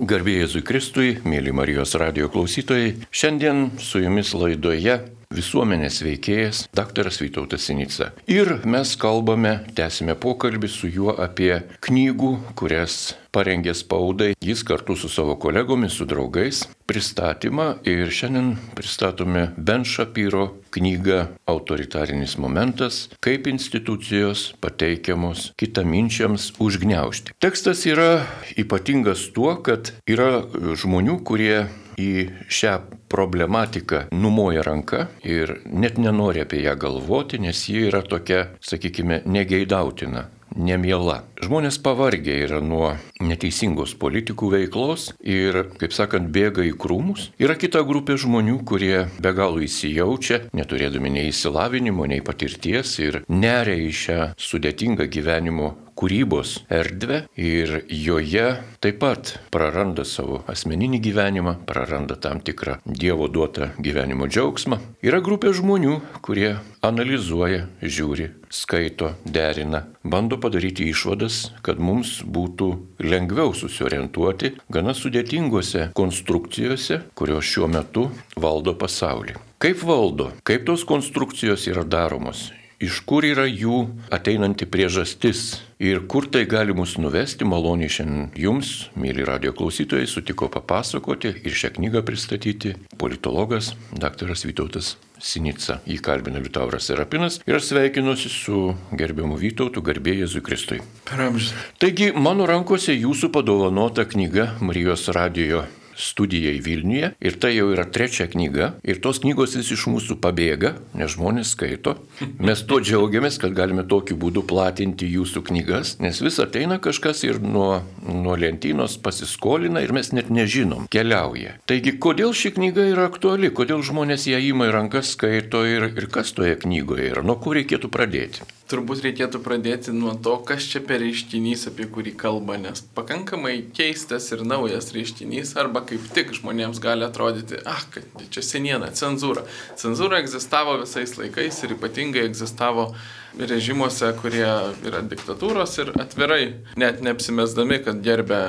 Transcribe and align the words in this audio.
Garbėjai 0.00 0.46
Jėzui 0.46 0.62
Kristui, 0.64 1.08
mėly 1.28 1.52
Marijos 1.52 1.92
radio 2.00 2.30
klausytojai, 2.32 2.94
šiandien 3.12 3.66
su 3.84 4.00
jumis 4.00 4.30
laidoje 4.32 4.94
visuomenės 5.30 6.00
veikėjas 6.02 6.64
dr. 6.74 7.08
Vytautas 7.20 7.68
Sinica. 7.68 8.10
Ir 8.30 8.60
mes 8.66 8.96
kalbame, 8.98 9.60
tęsime 9.78 10.16
pokalbį 10.18 10.70
su 10.70 10.90
juo 10.90 11.14
apie 11.22 11.52
knygų, 11.86 12.32
kurias 12.58 13.14
parengė 13.30 13.76
spaudai, 13.78 14.32
jis 14.42 14.64
kartu 14.66 14.96
su 14.98 15.08
savo 15.12 15.36
kolegomis, 15.38 15.94
su 15.94 16.06
draugais 16.10 16.64
pristatymą 16.90 17.68
ir 17.86 18.10
šiandien 18.10 18.56
pristatome 18.74 19.44
Ben 19.56 19.86
Šapyro 19.86 20.48
knygą 20.74 21.20
Autoritarinis 21.50 22.34
momentas, 22.42 23.04
kaip 23.22 23.46
institucijos 23.50 24.48
pateikiamos 24.58 25.52
kitaminčiams 25.60 26.56
užgneušti. 26.58 27.36
Tekstas 27.38 27.86
yra 27.86 28.24
ypatingas 28.58 29.28
tuo, 29.36 29.54
kad 29.62 29.94
yra 30.10 30.42
žmonių, 30.50 31.20
kurie 31.22 31.68
į 32.00 32.10
šią 32.50 32.80
problematiką 33.10 34.06
numoja 34.12 34.64
ranka 34.66 35.06
ir 35.26 35.58
net 35.66 35.98
nenori 35.98 36.44
apie 36.46 36.62
ją 36.64 36.76
galvoti, 36.78 37.42
nes 37.42 37.66
ji 37.68 37.88
yra 37.90 38.04
tokia, 38.06 38.46
sakykime, 38.64 39.24
negeidautina 39.26 40.28
nemiela. 40.56 41.22
Žmonės 41.40 41.78
pavargę 41.82 42.34
yra 42.44 42.60
nuo 42.64 42.92
neteisingos 43.22 43.94
politikų 44.00 44.50
veiklos 44.54 45.10
ir, 45.22 45.62
kaip 45.80 45.94
sakant, 45.96 46.30
bėga 46.34 46.64
į 46.68 46.74
krūmus. 46.80 47.30
Yra 47.40 47.56
kita 47.58 47.82
grupė 47.86 48.18
žmonių, 48.20 48.60
kurie 48.68 49.06
be 49.22 49.34
galo 49.36 49.62
įsijaučia, 49.64 50.42
neturėdami 50.56 51.14
nei 51.16 51.30
įsilavinimo, 51.30 52.08
nei 52.10 52.24
patirties 52.24 52.98
ir 53.02 53.22
neria 53.28 53.78
į 53.78 53.92
šią 54.02 54.18
sudėtingą 54.40 55.08
gyvenimo 55.10 55.74
kūrybos 56.00 56.56
erdvę 56.72 57.24
ir 57.36 57.82
joje 57.92 58.46
taip 58.80 59.00
pat 59.02 59.34
praranda 59.52 60.06
savo 60.08 60.40
asmeninį 60.48 61.00
gyvenimą, 61.04 61.54
praranda 61.68 62.16
tam 62.16 62.40
tikrą 62.44 62.78
Dievo 62.86 63.28
duotą 63.28 63.70
gyvenimo 63.78 64.28
džiaugsmą. 64.30 64.80
Yra 65.04 65.20
grupė 65.24 65.52
žmonių, 65.56 65.98
kurie 66.24 66.54
analizuoja, 66.84 67.66
žiūri, 67.82 68.30
skaito, 68.48 69.12
derina, 69.24 69.84
bando 70.02 70.40
padaryti 70.40 70.88
išvadas, 70.88 71.50
kad 71.64 71.80
mums 71.80 72.20
būtų 72.24 72.70
lengviau 73.04 73.52
susiorientuoti 73.56 74.54
gana 74.72 74.96
sudėtingose 74.96 75.90
konstrukcijose, 75.96 77.02
kurios 77.14 77.44
šiuo 77.44 77.68
metu 77.68 78.08
valdo 78.40 78.76
pasaulį. 78.80 79.36
Kaip 79.60 79.84
valdo, 79.84 80.30
kaip 80.48 80.64
tos 80.64 80.86
konstrukcijos 80.88 81.66
yra 81.68 81.84
daromos, 81.84 82.48
iš 82.80 83.02
kur 83.04 83.26
yra 83.28 83.44
jų 83.44 83.84
ateinanti 84.12 84.66
priežastis 84.68 85.60
ir 85.80 86.00
kur 86.08 86.26
tai 86.32 86.46
gali 86.48 86.74
mus 86.76 86.96
nuvesti, 87.00 87.44
maloniai 87.44 87.92
šiandien 87.92 88.30
jums, 88.40 88.88
mėly 88.96 89.24
radio 89.28 89.52
klausytojai, 89.56 90.08
sutiko 90.08 90.48
papasakoti 90.52 91.34
ir 91.44 91.56
šią 91.56 91.74
knygą 91.76 92.02
pristatyti 92.08 92.74
politologas 93.00 93.74
dr. 93.92 94.32
Vytautas 94.32 94.96
Sinica. 95.20 95.80
Jį 95.84 95.98
kalbina 96.00 96.40
Liutauras 96.40 96.88
Serapinas 96.88 97.42
ir 97.44 97.58
aš 97.58 97.68
sveikinuosi 97.68 98.32
su 98.32 98.60
gerbiamu 98.96 99.36
Vytautu, 99.40 99.84
garbė 99.84 100.16
Jėzui 100.22 100.40
Kristui. 100.44 100.80
Per 101.04 101.20
amžius. 101.20 101.52
Taigi 101.80 102.08
mano 102.16 102.48
rankose 102.48 102.96
jūsų 102.96 103.28
padovanota 103.34 104.08
knyga 104.08 104.54
Marijos 104.64 105.10
radijo 105.12 105.66
studijai 106.00 106.58
Vilniuje 106.64 107.12
ir 107.20 107.38
tai 107.42 107.52
jau 107.56 107.70
yra 107.74 107.84
trečia 107.84 108.26
knyga 108.30 108.72
ir 108.82 109.00
tos 109.04 109.20
knygos 109.24 109.56
vis 109.58 109.70
iš 109.74 109.86
mūsų 109.92 110.18
pabėga, 110.24 110.74
nes 110.98 111.14
žmonės 111.14 111.54
skaito. 111.54 111.96
Mes 112.40 112.62
to 112.68 112.80
džiaugiamės, 112.82 113.38
kad 113.42 113.54
galime 113.56 113.84
tokiu 113.88 114.16
būdu 114.20 114.44
platinti 114.48 115.08
jūsų 115.10 115.44
knygas, 115.50 115.96
nes 116.04 116.20
vis 116.24 116.40
ateina 116.42 116.80
kažkas 116.82 117.24
ir 117.28 117.40
nuo, 117.42 117.82
nuo 118.06 118.36
lentynos 118.40 118.96
pasiskolina 119.02 119.84
ir 119.84 119.94
mes 119.96 120.12
net 120.16 120.30
nežinom, 120.32 120.88
keliauja. 120.92 121.56
Taigi, 121.70 121.96
kodėl 122.02 122.34
ši 122.36 122.54
knyga 122.56 122.86
yra 122.92 123.08
aktuali, 123.10 123.52
kodėl 123.54 123.84
žmonės 123.86 124.28
ją 124.30 124.40
įima 124.50 124.70
į 124.70 124.76
rankas, 124.78 125.14
skaito 125.16 125.64
ir, 125.68 125.90
ir 125.94 126.08
kas 126.12 126.34
toje 126.36 126.56
knygoje 126.64 127.12
yra, 127.12 127.26
nuo 127.26 127.38
kur 127.40 127.58
reikėtų 127.60 127.92
pradėti? 127.92 128.46
Turbūt 128.70 129.00
reikėtų 129.02 129.40
pradėti 129.42 129.90
nuo 129.90 130.12
to, 130.22 130.36
kas 130.46 130.62
čia 130.70 130.78
per 130.86 131.00
reiškinys, 131.02 131.64
apie 131.72 131.88
kurį 131.90 132.12
kalba, 132.18 132.54
nes 132.60 132.84
pakankamai 132.94 133.56
keistas 133.74 134.28
ir 134.30 134.44
naujas 134.46 134.92
reiškinys, 134.94 135.56
arba 135.58 135.82
kaip 135.88 136.04
tik 136.14 136.30
žmonėms 136.36 136.78
gali 136.82 137.02
atrodyti, 137.02 137.58
ah, 137.66 137.80
kad 137.90 138.06
čia 138.30 138.44
seniena, 138.46 138.92
cenzūra. 138.94 139.42
Cenzūra 139.80 140.20
egzistavo 140.22 140.76
visais 140.84 141.16
laikais 141.18 141.58
ir 141.66 141.74
ypatingai 141.74 142.22
egzistavo 142.28 142.92
režimuose, 143.38 144.12
kurie 144.22 144.46
yra 144.86 145.02
diktatūros 145.02 145.74
ir 145.82 145.90
atvirai, 145.98 146.44
net 146.78 147.02
neapsimesdami, 147.02 147.80
kad 147.88 147.98
gerbė 148.06 148.40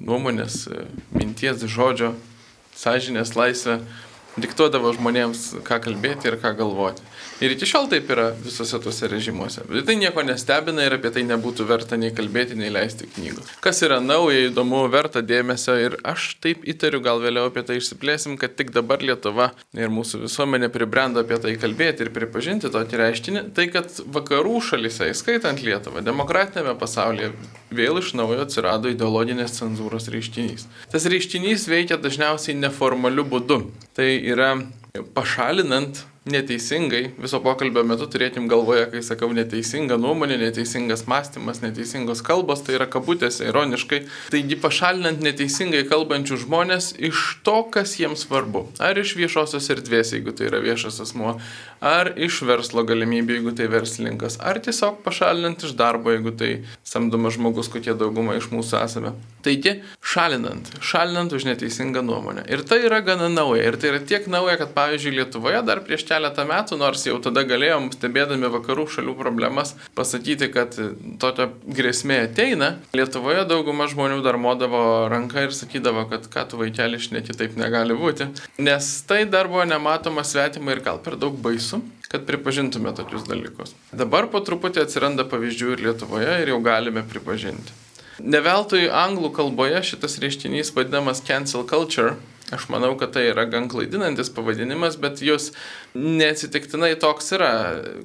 nuomonės, 0.00 0.62
minties, 1.12 1.68
žodžio, 1.68 2.14
sąžinės 2.76 3.36
laisvę, 3.36 3.80
diktuodavo 4.40 4.92
žmonėms, 4.96 5.44
ką 5.66 5.80
kalbėti 5.86 6.28
ir 6.28 6.36
ką 6.42 6.52
galvoti. 6.58 7.04
Ir 7.44 7.52
iki 7.52 7.68
šiol 7.68 7.88
taip 7.92 8.08
yra 8.12 8.30
visose 8.40 8.78
tuose 8.80 9.08
režimuose. 9.12 9.64
Bet 9.68 9.84
tai 9.88 9.96
nieko 10.00 10.22
nestebina 10.24 10.86
ir 10.86 10.96
apie 10.96 11.10
tai 11.12 11.24
nebūtų 11.28 11.66
verta 11.68 11.98
nei 12.00 12.12
kalbėti, 12.16 12.56
nei 12.56 12.70
leisti 12.72 13.08
knygų. 13.12 13.44
Kas 13.64 13.82
yra 13.84 13.98
nauja, 14.00 14.46
įdomu, 14.48 14.82
verta 14.92 15.20
dėmesio 15.24 15.74
ir 15.80 15.98
aš 16.00 16.30
taip 16.44 16.64
įtariu, 16.68 17.02
gal 17.04 17.20
vėliau 17.20 17.50
apie 17.50 17.64
tai 17.66 17.76
išsiplėsim, 17.80 18.38
kad 18.40 18.56
tik 18.56 18.72
dabar 18.76 19.04
Lietuva 19.04 19.50
ir 19.76 19.92
mūsų 19.92 20.22
visuomenė 20.24 20.70
pribrendo 20.72 21.20
apie 21.20 21.36
tai 21.42 21.52
kalbėti 21.60 22.06
ir 22.06 22.12
pripažinti 22.16 22.72
tokį 22.72 23.02
reiškinį, 23.02 23.44
tai 23.56 23.68
kad 23.72 23.92
vakarų 24.16 24.56
šalyse, 24.70 25.10
įskaitant 25.12 25.60
Lietuvą, 25.64 26.04
demokratinėme 26.06 26.76
pasaulyje 26.80 27.34
vėl 27.76 28.00
iš 28.00 28.14
naujo 28.16 28.44
atsirado 28.46 28.88
ideologinės 28.92 29.58
cenzūros 29.58 30.08
reiškinys. 30.12 30.64
Tas 30.92 31.04
reiškinys 31.10 31.68
veikia 31.68 32.00
dažniausiai 32.00 32.56
neformaliu 32.56 33.26
būdu. 33.28 33.60
Tai 33.96 34.06
yra 34.26 34.50
pašalinant 35.14 36.02
neteisingai, 36.26 37.12
viso 37.22 37.38
pokalbio 37.44 37.84
metu 37.86 38.08
turėtum 38.10 38.48
galvoje, 38.50 38.88
kai 38.90 39.02
sakau 39.06 39.28
neteisinga 39.34 39.98
nuomonė, 40.00 40.38
neteisingas 40.40 41.04
mąstymas, 41.10 41.60
neteisingos 41.62 42.22
kalbos, 42.26 42.64
tai 42.66 42.76
yra 42.80 42.88
kabutėse 42.90 43.46
ironiškai. 43.46 44.02
Taigi 44.34 44.58
pašalinant 44.62 45.22
neteisingai 45.22 45.84
kalbančių 45.90 46.40
žmonės 46.42 46.92
iš 46.98 47.22
to, 47.46 47.60
kas 47.74 47.94
jiems 48.00 48.26
svarbu. 48.26 48.66
Ar 48.82 48.98
iš 48.98 49.14
viešosios 49.18 49.70
erdvės, 49.76 50.16
jeigu 50.16 50.34
tai 50.34 50.50
yra 50.50 50.62
viešas 50.64 50.98
asmuo, 51.06 51.36
ar 51.84 52.12
iš 52.18 52.40
verslo 52.48 52.82
galimybių, 52.86 53.38
jeigu 53.38 53.54
tai 53.56 53.70
verslininkas, 53.70 54.40
ar 54.42 54.58
tiesiog 54.64 55.02
pašalinant 55.06 55.62
iš 55.62 55.76
darbo, 55.78 56.10
jeigu 56.14 56.34
tai 56.34 56.50
samdomas 56.86 57.36
žmogus, 57.38 57.70
kokie 57.70 57.94
dauguma 57.94 58.34
iš 58.40 58.50
mūsų 58.50 58.80
esame. 58.82 59.14
Taigi, 59.46 59.76
šalinant, 60.02 60.72
šalinant 60.82 61.30
už 61.36 61.46
neteisingą 61.46 62.02
nuomonę. 62.02 62.42
Ir 62.50 62.64
tai 62.66 62.80
yra 62.88 62.98
gana 63.06 63.28
nauja. 63.30 63.62
Ir 63.68 63.78
tai 63.78 63.92
yra 63.92 64.00
tiek 64.02 64.26
nauja, 64.26 64.56
kad 64.58 64.72
pavyzdžiui 64.74 65.20
Lietuvoje 65.20 65.60
dar 65.66 65.84
prieš 65.86 66.02
keletą 66.16 66.46
metų, 66.48 66.80
nors 66.80 67.06
jau 67.06 67.16
tada 67.22 67.44
galėjom, 67.46 67.90
stebėdami 67.94 68.50
vakarų 68.56 68.88
šalių 68.96 69.16
problemas, 69.20 69.74
pasakyti, 69.98 70.50
kad 70.54 70.76
tokia 71.22 71.50
grėsmė 71.64 72.22
ateina, 72.26 72.74
Lietuvoje 72.96 73.44
dauguma 73.48 73.86
žmonių 73.90 74.22
dar 74.24 74.38
modavo 74.40 74.80
ranką 75.12 75.46
ir 75.46 75.54
sakydavo, 75.56 76.06
kad 76.10 76.26
ką 76.32 76.46
tu 76.50 76.60
vaikeli 76.60 77.00
šneki 77.02 77.36
taip 77.36 77.58
negali 77.60 77.96
būti. 77.96 78.30
Nes 78.58 78.88
tai 79.08 79.24
dar 79.28 79.50
buvo 79.52 79.66
nematoma 79.68 80.24
svetima 80.24 80.74
ir 80.74 80.82
gal 80.86 81.02
per 81.04 81.20
daug 81.20 81.36
baisu 81.36 81.82
kad 82.08 82.26
pripažintume 82.26 82.92
tokius 82.94 83.24
dalykus. 83.26 83.74
Dabar 83.92 84.28
po 84.30 84.38
truputį 84.44 84.84
atsiranda 84.84 85.26
pavyzdžių 85.26 85.72
ir 85.74 85.82
Lietuvoje 85.88 86.36
ir 86.42 86.52
jau 86.52 86.60
galime 86.62 87.02
pripažinti. 87.06 87.74
Neveltui 88.22 88.86
anglų 88.88 89.32
kalboje 89.36 89.82
šitas 89.90 90.16
reiškinys 90.22 90.72
vadinamas 90.76 91.20
cancel 91.26 91.66
culture. 91.68 92.14
Aš 92.54 92.68
manau, 92.70 92.92
kad 92.94 93.10
tai 93.10 93.24
yra 93.32 93.42
gan 93.50 93.64
klaidinantis 93.66 94.28
pavadinimas, 94.30 94.94
bet 95.02 95.18
jūs 95.18 95.48
neatsitiktinai 95.98 96.92
toks 97.02 97.32
yra, 97.34 97.50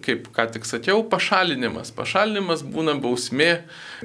kaip 0.01 0.31
ką 0.33 0.47
tik 0.55 0.65
sakiau, 0.65 1.03
pašalinimas. 1.11 1.91
Pašalinimas 1.93 2.63
būna 2.65 2.95
bausmė, 3.03 3.51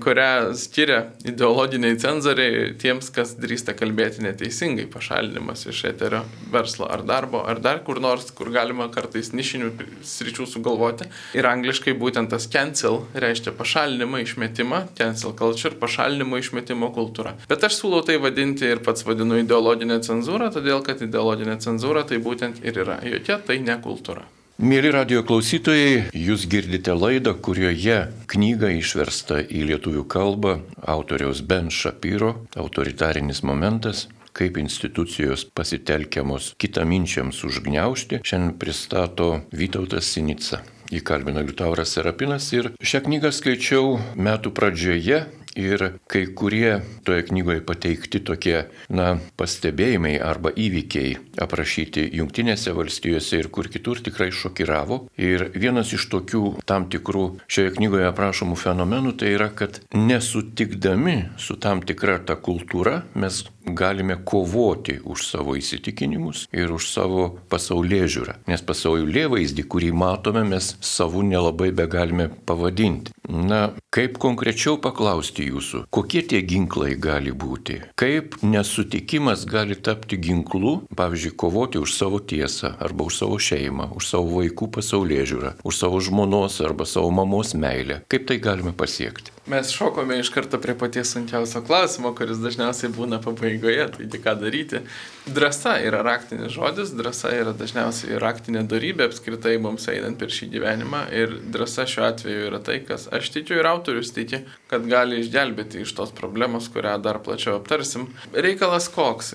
kurią 0.05 0.53
skiria 0.61 0.99
ideologiniai 1.25 1.97
cenzoriai 2.03 2.75
tiems, 2.77 3.09
kas 3.17 3.33
drįsta 3.41 3.73
kalbėti 3.79 4.27
neteisingai. 4.27 4.85
Pašalinimas 4.93 5.65
iš 5.71 5.81
eterio 5.89 6.21
verslo 6.53 6.91
ar 6.93 7.07
darbo, 7.09 7.41
ar 7.41 7.63
dar 7.65 7.81
kur 7.87 8.03
nors, 8.05 8.29
kur 8.37 8.53
galima 8.53 8.91
kartais 8.93 9.33
nišinių 9.33 9.73
sričių 10.05 10.49
sugalvoti. 10.53 11.09
Ir 11.39 11.49
angliškai 11.49 11.97
būtent 11.97 12.35
tas 12.35 12.45
cancel 12.53 13.07
reiškia 13.17 13.57
pašalinimą, 13.57 14.21
išmetimą, 14.27 14.83
cancel 15.01 15.33
culture, 15.39 15.73
pašalinimo 15.81 16.45
išmetimo 16.45 16.93
kultūra. 16.93 17.39
Bet 17.49 17.65
aš 17.65 17.81
siūlau 17.81 18.05
tai 18.05 18.21
vadinti 18.21 18.69
ir 18.69 18.85
pats 18.85 19.09
vadinu 19.09 19.41
ideologinę 19.41 20.03
cenzūrą, 20.05 20.26
todėl 20.27 20.83
kad 20.87 21.03
ideologinė 21.03 21.59
cenzūra 21.63 22.03
tai 22.09 22.19
būtent 22.19 22.65
ir 22.65 22.83
yra. 22.83 22.99
Jokia 23.05 23.39
tai 23.39 23.61
ne 23.63 23.79
kultūra. 23.83 24.27
Mėly 24.57 24.89
radio 24.89 25.21
klausytojai, 25.21 26.07
jūs 26.17 26.47
girdite 26.49 26.95
laidą, 26.97 27.35
kurioje 27.37 28.07
knyga 28.33 28.71
išversta 28.73 29.43
į 29.45 29.67
lietuvių 29.71 30.07
kalbą 30.09 30.55
autoriaus 30.81 31.43
Ben 31.45 31.69
Šapyro 31.69 32.33
autoritarinis 32.57 33.43
momentas 33.45 34.07
kaip 34.37 34.57
institucijos 34.61 35.47
pasitelkiamos 35.57 36.55
kitaminčiams 36.61 37.43
užgneušti, 37.45 38.21
šiandien 38.25 38.57
pristato 38.61 39.29
Vytautas 39.53 40.11
Sinica. 40.13 40.61
Įkalbino 40.93 41.43
Liutauras 41.43 41.97
Serapinas 41.97 42.47
ir 42.55 42.71
šią 42.79 43.01
knygą 43.09 43.33
skaičiau 43.35 43.97
metų 44.15 44.53
pradžioje 44.55 45.25
Ir 45.57 45.83
kai 46.11 46.27
kurie 46.37 46.83
toje 47.07 47.25
knygoje 47.31 47.63
pateikti 47.67 48.21
tokie, 48.21 48.67
na, 48.93 49.17
pastebėjimai 49.41 50.17
arba 50.21 50.53
įvykiai 50.53 51.17
aprašyti 51.43 52.05
Junktinėse 52.19 52.75
valstijose 52.77 53.41
ir 53.41 53.51
kur 53.53 53.71
kitur 53.73 54.03
tikrai 54.05 54.29
šokiravo. 54.35 55.07
Ir 55.17 55.49
vienas 55.57 55.95
iš 55.97 56.09
tokių 56.13 56.45
tam 56.69 56.91
tikrų 56.93 57.27
šioje 57.49 57.77
knygoje 57.79 58.09
aprašomų 58.11 58.59
fenomenų 58.61 59.17
tai 59.21 59.35
yra, 59.39 59.49
kad 59.49 59.81
nesutikdami 59.97 61.19
su 61.41 61.57
tam 61.61 61.83
tikra 61.87 62.19
ta 62.27 62.37
kultūra 62.37 63.01
mes 63.17 63.45
galime 63.67 64.17
kovoti 64.25 65.01
už 65.05 65.27
savo 65.27 65.57
įsitikinimus 65.59 66.47
ir 66.55 66.71
už 66.73 66.89
savo 66.91 67.27
pasaulyje 67.51 68.09
žiūrą. 68.17 68.37
Nes 68.51 68.63
pasaulyje 68.63 69.27
vaizdį, 69.33 69.67
kurį 69.67 69.91
matome, 69.97 70.45
mes 70.47 70.75
savų 70.81 71.25
nelabai 71.33 71.73
be 71.75 71.89
galime 71.91 72.29
pavadinti. 72.47 73.16
Na, 73.27 73.75
kaip 73.91 74.19
konkrečiau 74.23 74.79
paklausti 74.83 75.49
jūsų, 75.51 75.85
kokie 75.91 76.23
tie 76.23 76.43
ginklai 76.47 76.95
gali 76.95 77.35
būti? 77.35 77.81
Kaip 77.99 78.39
nesutikimas 78.47 79.45
gali 79.51 79.75
tapti 79.75 80.19
ginklu, 80.21 80.77
pavyzdžiui, 80.97 81.35
kovoti 81.35 81.83
už 81.83 81.95
savo 81.97 82.23
tiesą 82.23 82.77
arba 82.79 83.09
už 83.11 83.23
savo 83.23 83.41
šeimą, 83.43 83.91
už 83.99 84.11
savo 84.15 84.41
vaikų 84.41 84.71
pasaulyje 84.79 85.31
žiūrą, 85.33 85.55
už 85.67 85.83
savo 85.83 86.03
žmonos 86.03 86.61
arba 86.63 86.87
savo 86.87 87.11
mamos 87.11 87.57
meilę. 87.59 88.05
Kaip 88.07 88.31
tai 88.31 88.39
galime 88.43 88.77
pasiekti? 88.77 89.36
Mes 89.47 89.71
šokome 89.71 90.19
iš 90.19 90.29
karto 90.35 90.59
prie 90.59 90.75
paties 90.79 91.13
sunkiausio 91.13 91.61
klausimo, 91.63 92.11
kuris 92.19 92.41
dažniausiai 92.43 92.91
būna 92.91 93.21
pabaigoje, 93.23 93.85
taigi 93.95 94.19
ką 94.25 94.33
daryti. 94.41 94.81
Drasa 95.27 95.77
yra 95.87 96.01
raktinis 96.03 96.51
žodis, 96.55 96.91
drasa 96.99 97.31
yra 97.31 97.53
dažniausiai 97.55 98.19
raktinė 98.19 98.65
darybė 98.67 99.07
apskritai 99.07 99.53
mums 99.63 99.87
einant 99.93 100.19
per 100.19 100.35
šį 100.35 100.49
gyvenimą 100.51 101.05
ir 101.15 101.37
drasa 101.55 101.87
šiuo 101.87 102.09
atveju 102.09 102.49
yra 102.49 102.61
tai, 102.67 102.81
kas 102.89 103.07
aš 103.15 103.31
tikiu 103.37 103.61
ir 103.61 103.69
autorius 103.71 104.11
tiki, 104.17 104.43
kad 104.67 104.87
gali 104.91 105.21
išgelbėti 105.23 105.85
iš 105.85 105.95
tos 105.95 106.11
problemos, 106.19 106.67
kurią 106.75 106.97
dar 107.07 107.23
plačiau 107.23 107.61
aptarsim. 107.61 108.09
Reikalas 108.35 108.91
koks. 108.91 109.31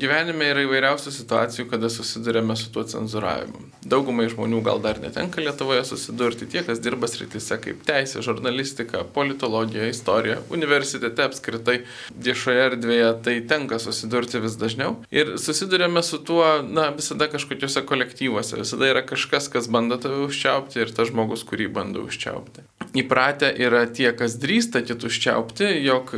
Gyvenime 0.00 0.48
yra 0.54 0.64
įvairiausių 0.64 1.12
situacijų, 1.18 1.68
kada 1.74 1.92
susidurėme 1.92 2.56
su 2.56 2.72
tuo 2.72 2.86
cenzuravimu. 2.88 3.66
Daugumai 3.84 4.30
žmonių 4.32 4.64
gal 4.64 4.80
dar 4.80 5.00
netenka 5.04 5.44
Lietuvoje 5.44 5.84
susidurti, 5.88 6.48
tie, 6.48 6.64
kas 6.64 6.80
dirba 6.80 7.08
sritise 7.12 7.60
kaip 7.60 7.84
teisė, 7.84 8.24
žurnalistika, 8.24 9.04
politologija, 9.16 9.49
istorija, 9.90 10.38
universitete 10.52 11.24
apskritai, 11.26 11.80
viešoje 12.14 12.66
erdvėje, 12.68 13.10
tai 13.24 13.36
tenka 13.50 13.80
susidurti 13.82 14.42
vis 14.42 14.56
dažniau. 14.60 14.96
Ir 15.14 15.34
susidurėme 15.42 16.02
su 16.06 16.20
tuo, 16.26 16.44
na, 16.66 16.90
visada 16.96 17.30
kažkokiuose 17.32 17.84
kolektyvuose, 17.88 18.60
visada 18.60 18.90
yra 18.92 19.04
kažkas, 19.06 19.50
kas 19.52 19.68
bando 19.72 19.98
tave 20.00 20.22
užčiaupti 20.28 20.82
ir 20.82 20.94
tas 20.94 21.10
žmogus, 21.10 21.44
kurį 21.48 21.70
bando 21.74 22.06
užčiaupti. 22.06 22.66
Įpratę 23.00 23.52
yra 23.62 23.84
tie, 23.86 24.10
kas 24.16 24.38
drįsta 24.42 24.82
kitus 24.86 25.18
čiaupti, 25.22 25.68
jog 25.86 26.14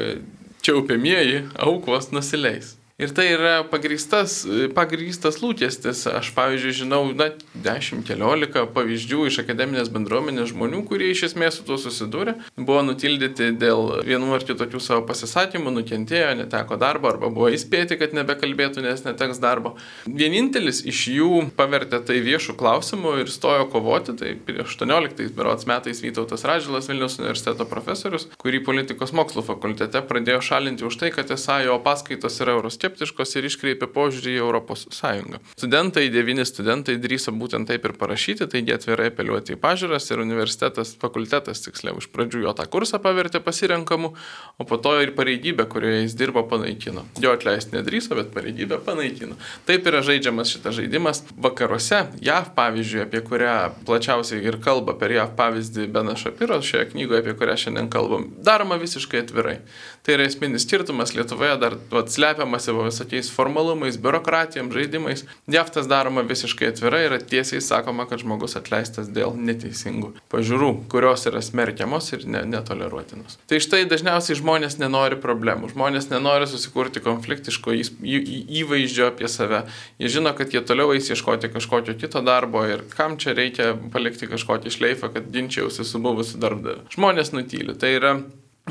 čiaupiamieji 0.63 1.43
aukos 1.59 2.13
nusileis. 2.15 2.77
Ir 3.03 3.11
tai 3.11 3.25
yra 3.35 3.53
pagrįstas, 3.67 4.45
pagrįstas 4.77 5.41
lūkestis. 5.43 6.05
Aš, 6.07 6.29
pavyzdžiui, 6.37 6.75
žinau, 6.85 7.01
na, 7.19 7.33
10-15 7.65 8.69
pavyzdžių 8.77 9.25
iš 9.27 9.41
akademinės 9.43 9.91
bendruomenės 9.91 10.53
žmonių, 10.53 10.85
kurie 10.87 11.09
iš 11.11 11.25
esmės 11.33 11.59
su 11.59 11.67
tuo 11.67 11.81
susidūrė, 11.83 12.37
buvo 12.55 12.85
nutildyti 12.87 13.49
dėl 13.59 14.05
vienų 14.07 14.37
ar 14.37 14.47
kitokių 14.47 14.79
savo 14.83 15.03
pasisakymų, 15.09 15.73
nukentėjo, 15.81 16.29
neteko 16.45 16.79
darbo 16.79 17.11
arba 17.11 17.31
buvo 17.33 17.51
įspėti, 17.51 17.99
kad 17.99 18.15
nebekalbėtų, 18.15 18.85
nes 18.87 19.03
neteks 19.03 19.43
darbo. 19.43 19.75
Vienintelis 20.07 20.85
iš 20.87 21.03
jų 21.17 21.33
pavertė 21.59 21.99
tai 22.07 22.21
viešų 22.23 22.55
klausimų 22.61 23.17
ir 23.25 23.35
stojo 23.35 23.67
kovoti, 23.73 24.15
tai 24.21 24.37
prieš 24.39 24.77
18 24.79 25.35
berots 25.35 25.67
metais 25.67 26.05
Vytautas 26.05 26.47
Radžilas 26.47 26.87
Vilnius 26.93 27.19
universiteto 27.19 27.67
profesorius, 27.67 28.29
kurį 28.39 28.63
politikos 28.71 29.11
mokslų 29.17 29.43
fakultete 29.51 30.07
pradėjo 30.07 30.39
šalinti 30.53 30.87
už 30.87 31.03
tai, 31.03 31.11
kad 31.15 31.35
esą 31.35 31.59
jo 31.67 31.81
paskaitos 31.83 32.39
yra 32.45 32.61
euroskeptiškos 32.93 33.03
skeptiškos 33.03 33.37
ir 33.37 33.47
iškreipė 33.49 33.89
požiūrį 33.93 34.33
į 34.39 34.77
Sąjungą. 34.93 35.41
Studentai, 35.57 36.09
devyni 36.13 36.45
studentai 36.45 36.97
drįso 37.01 37.33
būtent 37.33 37.69
taip 37.69 37.85
ir 37.85 37.93
parašyti, 37.97 38.47
taigi 38.47 38.75
atvirai 38.75 39.11
apeliuoti 39.11 39.55
į 39.55 39.61
pažiūras 39.61 40.11
ir 40.11 40.21
universitetas, 40.23 40.95
fakultetas 41.01 41.63
tiksliau, 41.65 41.99
iš 41.99 42.09
pradžių 42.13 42.45
jo 42.47 42.53
tą 42.53 42.67
kursą 42.67 43.01
pavertė 43.03 43.41
pasirenkamu, 43.41 44.13
o 44.59 44.65
po 44.65 44.77
to 44.77 44.95
ir 45.01 45.15
pareigybę, 45.17 45.67
kurioje 45.69 46.03
jis 46.05 46.17
dirbo, 46.19 46.45
panaikino. 46.49 47.05
Jo 47.21 47.35
atleisti 47.37 47.77
nedrįso, 47.77 48.17
bet 48.19 48.33
pareigybę 48.35 48.81
panaikino. 48.85 49.37
Taip 49.67 49.87
yra 49.89 50.03
žaidžiamas 50.05 50.53
šitas 50.53 50.77
žaidimas. 50.79 51.23
Vakaruose, 51.43 52.05
JAV 52.23 52.53
pavyzdžiui, 52.57 53.05
apie 53.07 53.23
kurią 53.25 53.57
plačiausiai 53.87 54.43
ir 54.45 54.59
kalba 54.63 54.97
per 54.99 55.15
JAV 55.15 55.35
pavyzdį 55.39 55.89
Benas 55.93 56.23
Šapiros 56.23 56.67
šioje 56.67 56.93
knygoje, 56.93 57.23
apie 57.25 57.37
kurią 57.39 57.59
šiandien 57.65 57.91
kalbam, 57.93 58.29
daroma 58.45 58.79
visiškai 58.81 59.25
atvirai. 59.25 59.59
Tai 60.03 60.17
yra 60.17 60.27
esminis 60.27 60.67
skirtumas 60.67 61.15
Lietuvoje 61.15 61.57
dar 61.63 61.77
slepiamas 62.13 62.65
savo 62.67 62.82
visokiais 62.87 63.31
formalumais, 63.33 63.99
biurokratijom, 64.03 64.71
žaidimais. 64.75 65.25
JAV 65.51 65.71
tas 65.75 65.89
daroma 65.91 66.25
visiškai 66.27 66.71
atvirai 66.73 67.03
ir 67.07 67.17
tiesiai 67.29 67.63
sakoma, 67.65 68.07
kad 68.11 68.23
žmogus 68.23 68.57
atleistas 68.59 69.11
dėl 69.13 69.37
neteisingų 69.39 70.13
pažiūrų, 70.33 70.71
kurios 70.93 71.27
yra 71.31 71.43
smerkiamos 71.45 72.13
ir 72.17 72.27
ne, 72.31 72.45
netoleruotinos. 72.53 73.39
Tai 73.51 73.61
štai 73.63 73.85
dažniausiai 73.91 74.39
žmonės 74.41 74.79
nenori 74.83 75.19
problemų, 75.23 75.73
žmonės 75.75 76.11
nenori 76.13 76.49
susikurti 76.51 77.03
konfliktiško 77.05 77.77
į, 77.79 77.87
į, 78.03 78.23
įvaizdžio 78.63 79.09
apie 79.11 79.31
save. 79.33 79.65
Jie 80.03 80.13
žino, 80.19 80.35
kad 80.39 80.55
jie 80.55 80.63
toliau 80.67 80.95
eis 80.97 81.11
ieškoti 81.13 81.53
kažkokio 81.53 81.97
kito 82.01 82.23
darbo 82.25 82.65
ir 82.69 82.87
kam 82.97 83.19
čia 83.21 83.37
reikia 83.39 83.73
palikti 83.93 84.31
kažkokį 84.31 84.73
šleifą, 84.77 85.13
kad 85.15 85.29
ginčiausi 85.35 85.87
su 85.89 86.01
buvusiu 86.03 86.41
darbdaviu. 86.43 86.87
Žmonės 86.95 87.35
nutyli. 87.37 87.77
Tai 87.79 87.93
yra 87.99 88.15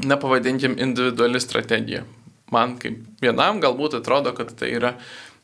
na 0.08 0.18
pavadinkim, 0.18 0.78
individuali 0.80 1.40
strategija 1.40 2.06
man 2.54 2.78
kaip 2.82 3.00
vienam 3.24 3.62
galbūt 3.64 4.00
atrodo, 4.02 4.34
kad 4.38 4.54
tai 4.60 4.74
yra 4.78 4.96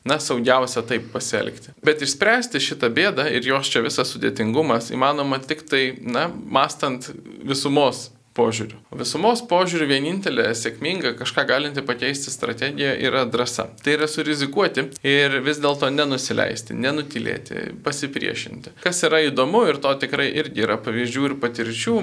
na, 0.08 0.18
saugiausia 0.22 0.84
taip 0.88 1.08
pasielgti. 1.12 1.74
Bet 1.84 2.04
išspręsti 2.04 2.60
šitą 2.62 2.90
bėdą 2.94 3.26
ir 3.34 3.46
jos 3.46 3.70
čia 3.72 3.82
visas 3.84 4.12
sudėtingumas 4.14 4.92
įmanoma 4.94 5.40
tik 5.44 5.66
tai, 5.68 5.82
na, 6.00 6.28
mastant 6.28 7.10
visumos 7.44 8.08
požiūriu. 8.38 8.78
Visumos 8.98 9.42
požiūriu 9.50 9.88
vienintelė 9.90 10.48
sėkminga 10.56 11.14
kažką 11.18 11.44
galinti 11.48 11.84
pakeisti 11.86 12.32
strategija 12.32 12.94
yra 13.08 13.24
drąsa. 13.28 13.68
Tai 13.82 13.96
yra 13.98 14.08
surizikuoti 14.10 14.86
ir 15.06 15.38
vis 15.44 15.60
dėlto 15.62 15.90
nenusileisti, 15.94 16.76
nenutilėti, 16.78 17.68
pasipriešinti. 17.84 18.76
Kas 18.84 19.02
yra 19.06 19.24
įdomu 19.26 19.64
ir 19.68 19.80
to 19.82 19.92
tikrai 20.02 20.28
irgi 20.40 20.64
yra 20.66 20.78
pavyzdžių 20.82 21.26
ir 21.28 21.36
patirčių, 21.42 21.96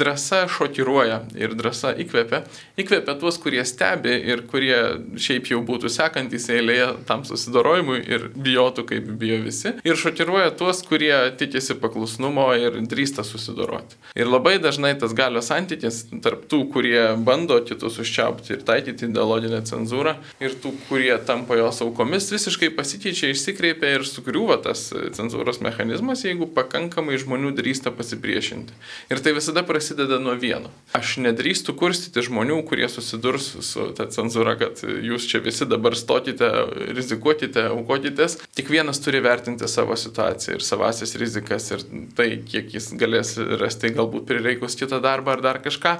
drąsa 0.00 0.44
šokiruoja 0.52 1.20
ir 1.38 1.56
drąsa 1.58 1.94
įkvepia. 2.04 2.44
Įkvepia 2.80 3.16
tuos, 3.20 3.38
kurie 3.42 3.64
stebi 3.68 4.14
ir 4.32 4.44
kurie 4.50 4.76
šiaip 5.20 5.50
jau 5.52 5.62
būtų 5.66 5.90
sekantys 5.92 6.48
eilėje 6.52 6.90
tam 7.08 7.24
susidorojimui 7.28 8.00
ir 8.04 8.28
bijotų, 8.34 8.86
kaip 8.90 9.08
bijo 9.20 9.40
visi. 9.44 9.74
Ir 9.86 9.98
šokiruoja 10.00 10.52
tuos, 10.58 10.82
kurie 10.86 11.14
tikisi 11.38 11.76
paklusnumo 11.80 12.48
ir 12.58 12.80
drįsta 12.90 13.24
susidoroti. 13.26 13.98
Ir 14.18 14.30
labai 14.30 14.56
dažnai 14.62 14.94
tas 15.00 15.14
galios 15.16 15.50
santykis 15.54 16.02
tarp 16.24 16.46
tų, 16.50 16.64
kurie 16.72 17.00
bando 17.24 17.58
kitus 17.66 17.98
užčiaupti 18.02 18.56
ir 18.56 18.64
taikyti 18.66 19.08
ideologinę 19.08 19.62
cenzūrą, 19.66 20.16
ir 20.42 20.56
tų, 20.60 20.74
kurie 20.88 21.14
tampa 21.26 21.58
jos 21.58 21.80
aukomis, 21.84 22.30
visiškai 22.34 22.72
pasikeičia, 22.74 23.30
išsikreipia 23.32 23.94
ir 23.98 24.06
sugriūva 24.08 24.58
tas 24.64 24.88
cenzūros 25.16 25.60
mechanizmas, 25.64 26.24
jeigu 26.26 26.48
pakankamai 26.54 27.18
žmonių 27.20 27.54
drįsta 27.58 27.92
pasipriešinti. 27.94 28.74
Ir 29.12 29.22
tai 29.24 29.34
visada 29.36 29.64
prasideda 29.66 30.18
nuo 30.22 30.34
vieno. 30.40 30.72
Aš 30.96 31.16
nedrįstu 31.24 31.76
kurstyti 31.78 32.24
žmonių, 32.24 32.60
kurie 32.68 32.88
susidurs 32.90 33.50
su 33.64 33.90
ta 33.96 34.08
cenzūra, 34.10 34.56
kad 34.60 34.82
jūs 34.82 35.28
čia 35.30 35.42
visi 35.44 35.68
dabar 35.68 35.96
stokite, 35.98 36.50
rizikuokite, 36.94 37.68
aukokitės. 37.74 38.38
Tik 38.56 38.72
vienas 38.72 39.00
turi 39.04 39.22
vertinti 39.24 39.68
savo 39.70 39.96
situaciją 39.98 40.58
ir 40.58 40.66
savasis 40.66 41.14
rizikas 41.20 41.70
ir 41.74 41.84
tai, 42.18 42.30
kiek 42.48 42.72
jis 42.74 42.90
galės 42.98 43.36
rasti 43.60 43.92
galbūt 43.94 44.26
prireikus 44.28 44.78
kitą 44.78 45.00
darbą 45.04 45.33
ar 45.34 45.42
dar 45.44 45.60
kažką, 45.64 45.94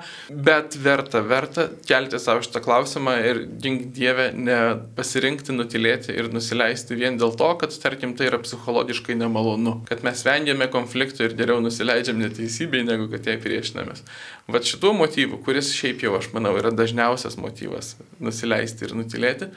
bet 0.47 0.79
verta, 0.81 1.23
verta 1.27 1.69
kelti 1.89 2.21
savo 2.23 2.43
šitą 2.45 2.63
klausimą 2.65 3.17
ir 3.29 3.43
gink 3.63 3.89
Dievę 3.95 4.31
nepasirinkti, 4.35 5.55
nutilėti 5.55 6.15
ir 6.15 6.31
nusileisti 6.35 6.99
vien 6.99 7.19
dėl 7.21 7.35
to, 7.39 7.51
kad, 7.61 7.75
tarkim, 7.83 8.17
tai 8.19 8.31
yra 8.31 8.41
psichologiškai 8.43 9.17
nemalonu, 9.21 9.81
kad 9.89 10.05
mes 10.07 10.25
vengiame 10.27 10.71
konfliktų 10.73 11.29
ir 11.29 11.39
geriau 11.39 11.63
nusileidžiam 11.65 12.19
neteisybei, 12.23 12.85
negu 12.87 13.11
kad 13.13 13.27
jai 13.29 13.37
priešinamės. 13.43 14.05
Vat 14.51 14.67
šituo 14.69 14.93
motyvu, 14.97 15.39
kuris 15.45 15.73
šiaip 15.77 16.05
jau, 16.05 16.17
aš 16.19 16.31
manau, 16.37 16.53
yra 16.61 16.73
dažniausias 16.75 17.39
motyvas 17.41 17.95
nusileisti 18.23 18.89
ir 18.89 18.97
nutilėti, 18.99 19.49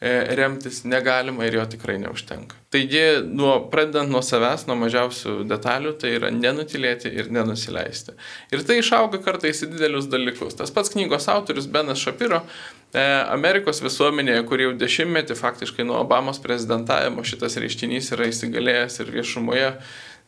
remtis 0.00 0.82
negalima 0.84 1.46
ir 1.46 1.54
jo 1.54 1.64
tikrai 1.74 1.96
neužtenka. 2.02 2.56
Taigi, 2.74 3.02
nuo, 3.24 3.54
pradedant 3.70 4.10
nuo 4.10 4.20
savęs, 4.24 4.66
nuo 4.68 4.76
mažiausių 4.80 5.44
detalių, 5.48 5.94
tai 6.00 6.14
yra 6.18 6.30
nenutilėti 6.34 7.12
ir 7.14 7.30
nenusileisti. 7.32 8.16
Ir 8.52 8.64
tai 8.66 8.80
išauga 8.80 9.20
kartais 9.24 9.62
į 9.64 9.70
didelius 9.72 10.08
dalykus. 10.10 10.56
Tas 10.58 10.74
pats 10.74 10.92
knygos 10.92 11.28
autorius 11.32 11.68
Benas 11.70 12.02
Šapiro 12.02 12.42
e, 12.42 13.04
Amerikos 13.30 13.80
visuomenėje, 13.84 14.42
kur 14.50 14.64
jau 14.64 14.72
dešimtmetį 14.80 15.38
faktiškai 15.38 15.86
nuo 15.86 16.00
Obamos 16.02 16.42
prezidentavimo 16.42 17.24
šitas 17.24 17.56
reiškinys 17.62 18.10
yra 18.16 18.28
įsigalėjęs 18.32 19.00
ir 19.04 19.14
viešumoje 19.14 19.70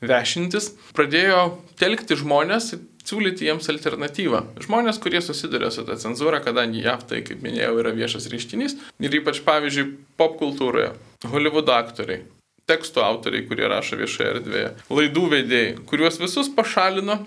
vešintis, 0.05 0.73
pradėjo 0.97 1.57
telkti 1.81 2.19
žmonės, 2.19 2.75
siūlyti 3.07 3.47
jiems 3.47 3.69
alternatyvą. 3.71 4.43
Žmonės, 4.65 4.99
kurie 5.03 5.21
susiduria 5.23 5.71
su 5.71 5.85
ta 5.87 5.95
cenzūra, 6.01 6.41
kadangi 6.45 6.83
JAV 6.85 7.05
tai, 7.11 7.23
kaip 7.27 7.45
minėjau, 7.45 7.77
yra 7.83 7.95
viešas 7.95 8.27
reiškinys 8.33 8.79
ir 8.99 9.21
ypač, 9.21 9.43
pavyzdžiui, 9.47 9.93
pop 10.19 10.35
kultūroje, 10.41 10.91
Hollywood 11.31 11.71
aktoriai, 11.71 12.25
tekstų 12.67 13.05
autoriai, 13.07 13.47
kurie 13.47 13.69
rašo 13.71 13.99
viešoje 14.01 14.33
erdvėje, 14.35 14.73
laidų 14.91 15.25
veidėjai, 15.37 15.73
kuriuos 15.87 16.19
visus 16.23 16.51
pašalino 16.57 17.21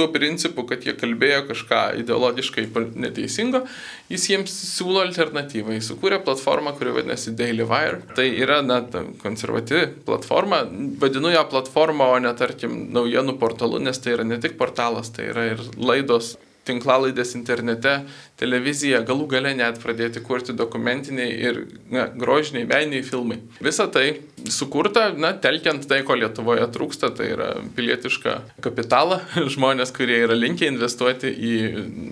tuo 0.00 0.08
principu, 0.12 0.64
kad 0.68 0.84
jie 0.86 0.94
kalbėjo 0.96 1.44
kažką 1.50 1.80
ideologiškai 2.00 2.66
neteisingo, 3.04 3.62
jis 4.08 4.26
jiems 4.32 4.56
siūlo 4.72 5.04
alternatyvą. 5.04 5.76
Jis 5.76 5.92
sukūrė 5.92 6.22
platformą, 6.24 6.72
kuri 6.78 6.96
vadinasi 6.96 7.36
Daily 7.36 7.66
Wire. 7.68 8.00
Tai 8.16 8.26
yra, 8.32 8.60
na, 8.64 8.80
konservatyvi 9.20 9.86
platforma. 10.08 10.62
Vadinu 11.02 11.34
ją 11.34 11.44
platformą, 11.52 12.14
o 12.16 12.20
ne, 12.24 12.32
tarkim, 12.38 12.86
naujienų 12.96 13.36
portalu, 13.42 13.82
nes 13.84 14.00
tai 14.00 14.16
yra 14.16 14.24
ne 14.24 14.40
tik 14.40 14.56
portalas, 14.60 15.12
tai 15.12 15.28
yra 15.34 15.50
ir 15.52 15.66
laidos 15.76 16.38
tinklalaidės 16.70 17.34
internete, 17.36 17.98
televizija, 18.40 19.02
galų 19.06 19.28
gale 19.34 19.52
net 19.58 19.80
pradėti 19.82 20.22
kurti 20.24 20.56
dokumentiniai 20.56 21.36
ir 21.50 21.62
na, 21.92 22.08
grožiniai, 22.08 22.68
meniniai 22.70 23.04
filmai. 23.06 23.40
Visa 23.60 23.88
tai 23.92 24.22
sukurta, 24.48 25.10
na, 25.12 25.34
telkiant 25.36 25.84
tai, 25.90 26.02
ko 26.06 26.16
Lietuvoje 26.18 26.66
trūksta, 26.72 27.12
tai 27.16 27.32
yra 27.34 27.52
pilietišką 27.76 28.36
kapitalą, 28.64 29.20
žmonės, 29.54 29.94
kurie 29.96 30.22
yra 30.24 30.38
linkę 30.38 30.70
investuoti 30.70 31.30
į, 31.30 31.56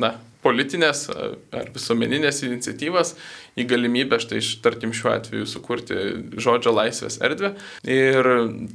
na, 0.02 0.16
politinės 0.48 1.06
ar 1.12 1.68
visuomeninės 1.74 2.42
iniciatyvas 2.48 3.14
į 3.58 3.66
galimybę 3.68 4.18
štai, 4.22 4.40
tarkim, 4.64 4.92
šiuo 4.96 5.12
atveju 5.12 5.48
sukurti 5.50 5.96
žodžio 6.40 6.72
laisvės 6.74 7.18
erdvę. 7.24 7.52
Ir 7.90 8.28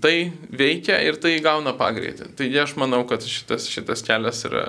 tai 0.03 0.15
veikia 0.51 0.99
ir 1.07 1.17
tai 1.23 1.35
gauna 1.43 1.75
pagreitį. 1.79 2.33
Taigi 2.39 2.61
aš 2.63 2.75
manau, 2.81 3.03
kad 3.09 3.25
šitas, 3.27 3.67
šitas 3.71 4.03
kelias 4.05 4.43
yra 4.49 4.65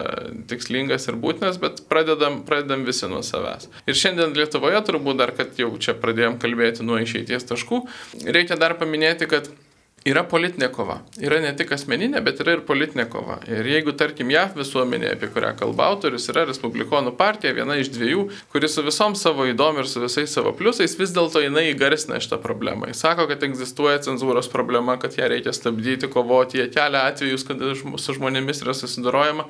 tikslingas 0.50 1.08
ir 1.10 1.18
būtinas, 1.20 1.58
bet 1.62 1.84
pradedam, 1.90 2.42
pradedam 2.48 2.86
visi 2.88 3.10
nuo 3.10 3.22
savęs. 3.26 3.68
Ir 3.90 3.98
šiandien 3.98 4.36
Lietuvoje 4.38 4.80
turbūt 4.86 5.20
dar, 5.20 5.34
kad 5.36 5.58
jau 5.60 5.72
čia 5.82 5.96
pradėjom 5.98 6.38
kalbėti 6.42 6.86
nuo 6.86 7.00
išeities 7.02 7.50
taškų, 7.50 7.84
reikia 8.24 8.58
dar 8.60 8.78
paminėti, 8.80 9.28
kad 9.30 9.50
yra 10.04 10.22
politinė 10.28 10.68
kova. 10.72 10.98
Yra 11.20 11.38
ne 11.40 11.50
tik 11.56 11.70
asmeninė, 11.74 12.20
bet 12.24 12.40
yra 12.44 12.58
ir 12.58 12.62
politinė 12.68 13.06
kova. 13.12 13.38
Ir 13.48 13.64
jeigu, 13.68 13.94
tarkim, 13.96 14.28
JAV 14.32 14.58
visuomenė, 14.60 15.14
apie 15.14 15.30
kurią 15.32 15.54
kalba 15.60 15.86
autorius, 15.92 16.28
yra 16.32 16.44
Respublikonų 16.50 17.14
partija, 17.16 17.54
viena 17.56 17.78
iš 17.80 17.88
dviejų, 17.94 18.26
kuri 18.52 18.68
su 18.68 18.84
visom 18.84 19.16
savo 19.16 19.46
įdomi 19.48 19.80
ir 19.80 19.88
su 19.88 20.02
visais 20.04 20.34
savo 20.36 20.52
pliusais, 20.56 20.96
vis 21.00 21.14
dėlto 21.16 21.40
jinai 21.44 21.70
įgarsina 21.70 22.20
šitą 22.20 22.40
problemą. 22.44 22.90
Jis 22.92 23.00
sako, 23.06 23.28
kad 23.30 23.46
egzistuoja 23.48 24.02
cenzūros 24.04 24.50
problema, 24.52 24.98
kad 25.00 25.16
ją 25.16 25.30
reikia 25.32 25.56
stabdyti, 25.56 26.12
kovoti, 26.12 26.60
jie 26.60 26.68
kelia 26.74 27.06
atvejus, 27.08 27.46
kada 27.48 27.72
su 27.74 28.18
žmonėmis 28.18 28.60
yra 28.66 28.76
susidorojama. 28.76 29.48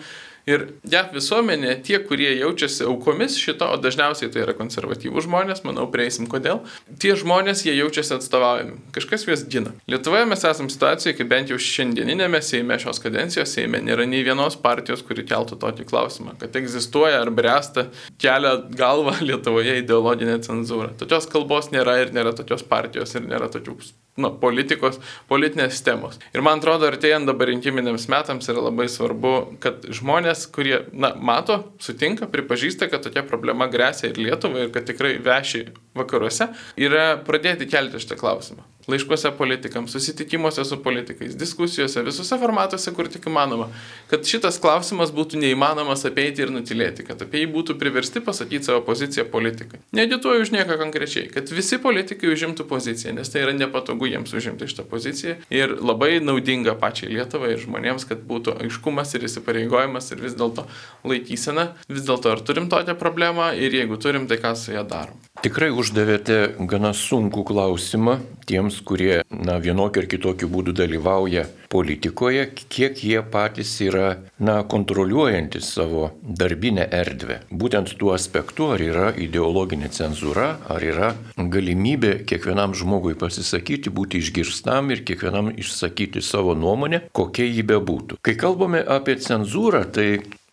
Ir 0.51 0.67
JAV 0.91 1.15
visuomenė, 1.17 1.79
tie, 1.87 1.97
kurie 2.05 2.29
jaučiasi 2.37 2.85
aukomis 2.85 3.39
šito, 3.41 3.65
o 3.73 3.79
dažniausiai 3.81 4.29
tai 4.33 4.43
yra 4.45 4.55
konservatyvų 4.59 5.25
žmonės, 5.25 5.63
manau, 5.65 5.87
prieisim 5.93 6.29
kodėl, 6.31 6.61
tie 7.01 7.15
žmonės 7.17 7.65
jie 7.65 7.73
jaučiasi 7.79 8.19
atstovaujami, 8.19 8.77
kažkas 8.93 9.25
juos 9.25 9.47
gina. 9.49 9.73
Lietuvoje 9.89 10.29
mes 10.29 10.45
esame 10.45 10.73
situacijoje, 10.73 11.17
kai 11.17 11.29
bent 11.33 11.53
jau 11.53 11.61
šiandieninėme 11.61 12.43
Seime 12.45 12.77
šios 12.83 13.01
kadencijos 13.01 13.57
Seime 13.57 13.81
nėra 13.85 14.05
nei 14.11 14.21
vienos 14.27 14.59
partijos, 14.61 15.05
kuri 15.07 15.25
keltų 15.29 15.59
tokį 15.65 15.89
klausimą, 15.89 16.37
kad 16.41 16.57
egzistuoja 16.61 17.25
ar 17.25 17.33
bręsta 17.33 17.89
kelia 18.21 18.59
galvą 18.77 19.17
Lietuvoje 19.29 19.81
ideologinė 19.81 20.43
cenzūra. 20.45 20.93
Tokios 21.01 21.31
kalbos 21.33 21.73
nėra 21.73 22.03
ir 22.05 22.13
nėra 22.17 22.37
tokios 22.37 22.67
partijos 22.69 23.17
ir 23.17 23.25
nėra 23.31 23.49
tokių 23.49 23.79
nu, 24.21 24.31
politikos, 24.41 25.01
politinės 25.31 25.81
temos. 25.87 26.21
Ir 26.35 26.45
man 26.47 26.63
atrodo, 26.63 26.87
artėjant 26.91 27.29
dabar 27.29 27.51
rinkiminiams 27.51 28.07
metams 28.13 28.51
yra 28.53 28.63
labai 28.69 28.87
svarbu, 28.91 29.35
kad 29.63 29.89
žmonės, 29.91 30.47
kurie, 30.55 30.85
na, 30.93 31.15
mato, 31.19 31.61
sutinka, 31.83 32.29
pripažįsta, 32.31 32.91
kad 32.93 33.05
tokia 33.07 33.25
problema 33.27 33.69
grėsia 33.71 34.13
ir 34.13 34.23
Lietuvai 34.23 34.69
ir 34.69 34.75
kad 34.75 34.87
tikrai 34.89 35.17
veši 35.25 35.67
vakaruose, 35.99 36.51
yra 36.77 37.15
pradėti 37.27 37.71
kelti 37.71 38.03
šitą 38.03 38.21
klausimą 38.21 38.67
laiškuose 38.89 39.31
politikams, 39.39 39.93
susitikimuose 39.93 40.65
su 40.65 40.83
politikais, 40.83 41.37
diskusijose, 41.37 42.03
visose 42.03 42.39
formatuose, 42.39 42.93
kur 42.95 43.09
tik 43.09 43.29
įmanoma, 43.31 43.71
kad 44.11 44.27
šitas 44.29 44.59
klausimas 44.61 45.13
būtų 45.15 45.41
neįmanomas 45.41 46.05
apeiti 46.09 46.45
ir 46.45 46.53
nutilėti, 46.53 47.07
kad 47.09 47.23
apie 47.25 47.45
jį 47.45 47.51
būtų 47.55 47.79
priversti 47.81 48.21
pasakyti 48.25 48.69
savo 48.69 48.83
poziciją 48.85 49.27
politikai. 49.33 49.81
Nedituoju 49.97 50.45
už 50.45 50.53
nieką 50.55 50.79
konkrečiai, 50.81 51.31
kad 51.33 51.49
visi 51.53 51.79
politikai 51.81 52.33
užimtų 52.35 52.69
poziciją, 52.69 53.15
nes 53.17 53.33
tai 53.33 53.45
yra 53.47 53.57
nepatogu 53.57 54.11
jiems 54.11 54.35
užimti 54.37 54.69
šitą 54.69 54.87
poziciją 54.91 55.39
ir 55.55 55.77
labai 55.81 56.19
naudinga 56.25 56.77
pačiai 56.81 57.13
Lietuvai 57.15 57.55
ir 57.55 57.63
žmonėms, 57.65 58.09
kad 58.09 58.25
būtų 58.29 58.59
aiškumas 58.65 59.15
ir 59.17 59.29
įsipareigojimas 59.29 60.13
ir 60.13 60.25
vis 60.25 60.37
dėlto 60.37 60.67
laikysena, 61.09 61.71
vis 61.89 62.05
dėlto 62.05 62.33
ar 62.35 62.45
turim 62.45 62.69
tokią 62.73 62.99
problemą 63.01 63.53
ir 63.57 63.81
jeigu 63.81 63.97
turim, 64.01 64.29
tai 64.29 64.41
ką 64.43 64.55
su 64.59 64.75
ją 64.75 64.85
darom. 64.89 65.21
Tikrai 65.45 65.69
uždavėte 65.85 66.39
gana 66.71 66.95
sunkų 66.97 67.45
klausimą 67.51 68.17
tiems, 68.49 68.81
kurie 68.89 69.21
na, 69.29 69.59
vienokiu 69.61 70.03
ar 70.03 70.09
kitokiu 70.09 70.49
būdu 70.53 70.73
dalyvauja 70.77 71.45
politikoje, 71.73 72.47
kiek 72.73 73.01
jie 73.05 73.21
patys 73.33 73.73
yra 73.85 74.15
na, 74.39 74.61
kontroliuojantis 74.69 75.69
savo 75.77 76.11
darbinę 76.23 76.87
erdvę. 77.01 77.41
Būtent 77.51 77.97
tuo 78.01 78.15
aspektu, 78.17 78.71
ar 78.77 78.85
yra 78.85 79.09
ideologinė 79.27 79.91
cenzūra, 79.95 80.49
ar 80.71 80.85
yra 80.85 81.11
galimybė 81.37 82.15
kiekvienam 82.29 82.77
žmogui 82.79 83.17
pasisakyti, 83.21 83.93
būti 83.93 84.23
išgirstam 84.23 84.93
ir 84.95 85.05
kiekvienam 85.09 85.53
išsakyti 85.53 86.25
savo 86.25 86.57
nuomonę, 86.57 87.05
kokia 87.13 87.49
jį 87.51 87.67
bebūtų. 87.75 88.23
Kai 88.25 88.39
kalbame 88.41 88.85
apie 88.85 89.19
cenzūrą, 89.21 89.85
tai 89.93 90.09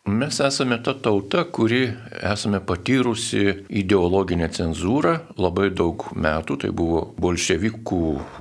Mes 0.06 0.40
esame 0.40 0.80
ta 0.82 0.96
tauta, 0.98 1.44
kuri 1.46 1.84
esame 2.26 2.58
patyrusi 2.66 3.44
ideologinę 3.70 4.48
cenzūrą 4.50 5.12
labai 5.38 5.68
daug 5.78 6.08
metų, 6.18 6.58
tai 6.64 6.72
buvo 6.74 7.04
bolševikų 7.22 8.00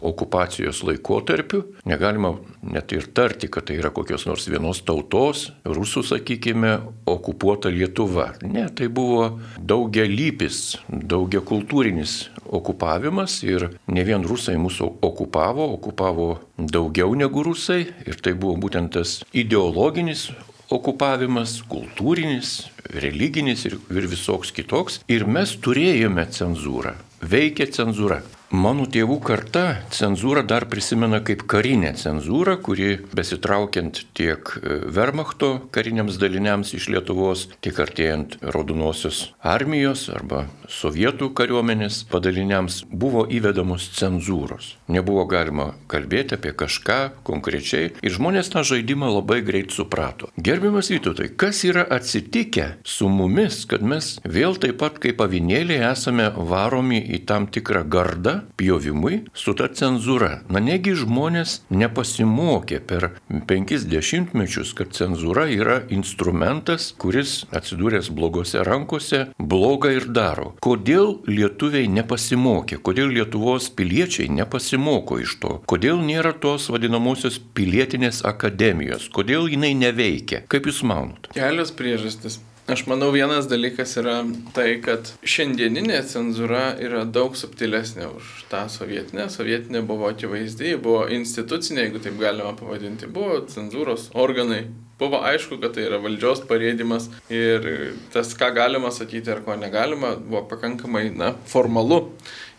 okupacijos 0.09 0.81
laikotarpiu. 0.89 1.61
Negalima 1.85 2.33
net 2.65 2.97
ir 2.97 3.11
tarti, 3.13 3.53
kad 3.53 3.69
tai 3.69 3.77
yra 3.77 3.93
kokios 3.93 4.25
nors 4.25 4.49
vienos 4.49 4.81
tautos, 4.89 5.51
rusų, 5.69 6.07
sakykime, 6.15 6.79
okupuota 7.05 7.69
Lietuva. 7.69 8.31
Ne, 8.41 8.65
tai 8.73 8.89
buvo 8.89 9.37
daugialypis, 9.61 10.79
daugiakultūrinis 10.89 12.31
okupavimas 12.49 13.43
ir 13.45 13.69
ne 13.85 14.09
vien 14.09 14.25
rusai 14.25 14.57
mūsų 14.57 14.95
okupavo, 15.05 15.75
okupavo 15.77 16.39
daugiau 16.57 17.13
negu 17.13 17.45
rusai 17.45 17.83
ir 18.09 18.25
tai 18.25 18.33
buvo 18.33 18.57
būtent 18.65 18.97
tas 18.97 19.21
ideologinis 19.37 20.31
okupavimas, 20.71 21.61
kultūrinis, 21.71 22.71
religinis 23.03 23.67
ir, 23.69 23.79
ir 23.93 24.11
visoks 24.11 24.53
kitoks. 24.57 25.01
Ir 25.11 25.27
mes 25.27 25.57
turėjome 25.63 26.27
cenzūrą, 26.35 26.95
veikė 27.23 27.69
cenzūra. 27.75 28.23
Mano 28.51 28.83
tėvų 28.91 29.21
karta 29.23 29.61
cenzūrą 29.95 30.43
dar 30.43 30.65
prisimena 30.67 31.21
kaip 31.23 31.45
karinę 31.47 31.93
cenzūrą, 31.95 32.57
kuri 32.59 32.97
besitraukiant 33.15 34.01
tiek 34.19 34.43
e, 34.59 34.81
Wehrmachto 34.91 35.69
kariniams 35.71 36.17
daliniams 36.19 36.73
iš 36.75 36.89
Lietuvos, 36.91 37.45
tiek 37.63 37.79
artėjant 37.79 38.41
Raudonosios 38.43 39.21
armijos 39.47 40.09
arba 40.11 40.49
sovietų 40.67 41.29
kariuomenės 41.39 42.01
padaliniams 42.11 42.81
buvo 42.91 43.23
įvedamos 43.31 43.87
cenzūros. 44.01 44.73
Nebuvo 44.91 45.29
galima 45.31 45.69
kalbėti 45.87 46.35
apie 46.35 46.51
kažką 46.51 46.99
konkrečiai 47.23 47.93
ir 48.03 48.17
žmonės 48.19 48.51
tą 48.51 48.67
žaidimą 48.67 49.13
labai 49.15 49.45
greit 49.47 49.71
suprato. 49.71 50.33
Gerbiamas 50.35 50.91
Vytautai, 50.91 51.31
kas 51.39 51.63
yra 51.71 51.87
atsitikę 51.87 52.73
su 52.83 53.07
mumis, 53.15 53.63
kad 53.71 53.87
mes 53.87 54.17
vėl 54.27 54.59
taip 54.59 54.83
pat 54.83 54.99
kaip 54.99 55.23
avinėliai 55.23 55.93
esame 55.93 56.33
varomi 56.35 56.99
į 57.15 57.23
tam 57.31 57.47
tikrą 57.47 57.87
gardą, 57.87 58.40
pjovimui 58.61 59.23
su 59.35 59.55
ta 59.59 59.69
cenzūra. 59.69 60.43
Na 60.53 60.63
negi 60.65 60.95
žmonės 60.99 61.61
nepasimokė 61.71 62.81
per 62.87 63.11
penkis 63.51 63.87
dešimtmečius, 63.91 64.73
kad 64.79 64.95
cenzūra 64.97 65.47
yra 65.53 65.81
instrumentas, 65.93 66.91
kuris 67.01 67.45
atsidūręs 67.57 68.11
blogose 68.15 68.65
rankose 68.67 69.23
blogą 69.39 69.95
ir 69.97 70.09
daro. 70.15 70.55
Kodėl 70.65 71.19
lietuviai 71.31 71.89
nepasimokė, 71.91 72.81
kodėl 72.85 73.13
Lietuvos 73.15 73.71
piliečiai 73.77 74.31
nepasimoko 74.33 75.21
iš 75.23 75.39
to, 75.43 75.57
kodėl 75.71 76.03
nėra 76.05 76.35
tos 76.43 76.69
vadinamosios 76.73 77.41
pilietinės 77.57 78.23
akademijos, 78.29 79.09
kodėl 79.15 79.51
jinai 79.51 79.75
neveikia. 79.79 80.45
Kaip 80.51 80.71
Jūs 80.71 80.85
manot? 80.87 81.31
Kelios 81.35 81.75
priežastis. 81.77 82.41
Aš 82.71 82.85
manau, 82.87 83.09
vienas 83.11 83.49
dalykas 83.51 83.97
yra 83.99 84.21
tai, 84.55 84.77
kad 84.85 85.09
šiandieninė 85.27 85.97
cenzūra 86.07 86.77
yra 86.79 87.01
daug 87.03 87.35
subtilesnė 87.35 88.07
už 88.13 88.29
tą 88.53 88.61
sovietinę. 88.71 89.27
Sovietinė 89.35 89.83
buvo 89.89 90.07
akivaizdi, 90.13 90.77
buvo 90.79 91.09
institucinė, 91.11 91.89
jeigu 91.89 92.05
taip 92.05 92.21
galima 92.21 92.53
pavadinti, 92.61 93.11
buvo 93.11 93.41
cenzūros 93.51 94.13
organai 94.15 94.69
Buvo 95.01 95.23
aišku, 95.25 95.57
kad 95.63 95.73
tai 95.73 95.87
yra 95.87 95.97
valdžios 95.97 96.43
parėdimas 96.45 97.07
ir 97.33 97.65
tas, 98.13 98.35
ką 98.37 98.51
galima 98.53 98.91
sakyti 98.93 99.33
ir 99.33 99.39
ko 99.47 99.55
negalima, 99.57 100.11
buvo 100.21 100.43
pakankamai 100.51 101.07
na, 101.15 101.31
formalu 101.49 102.03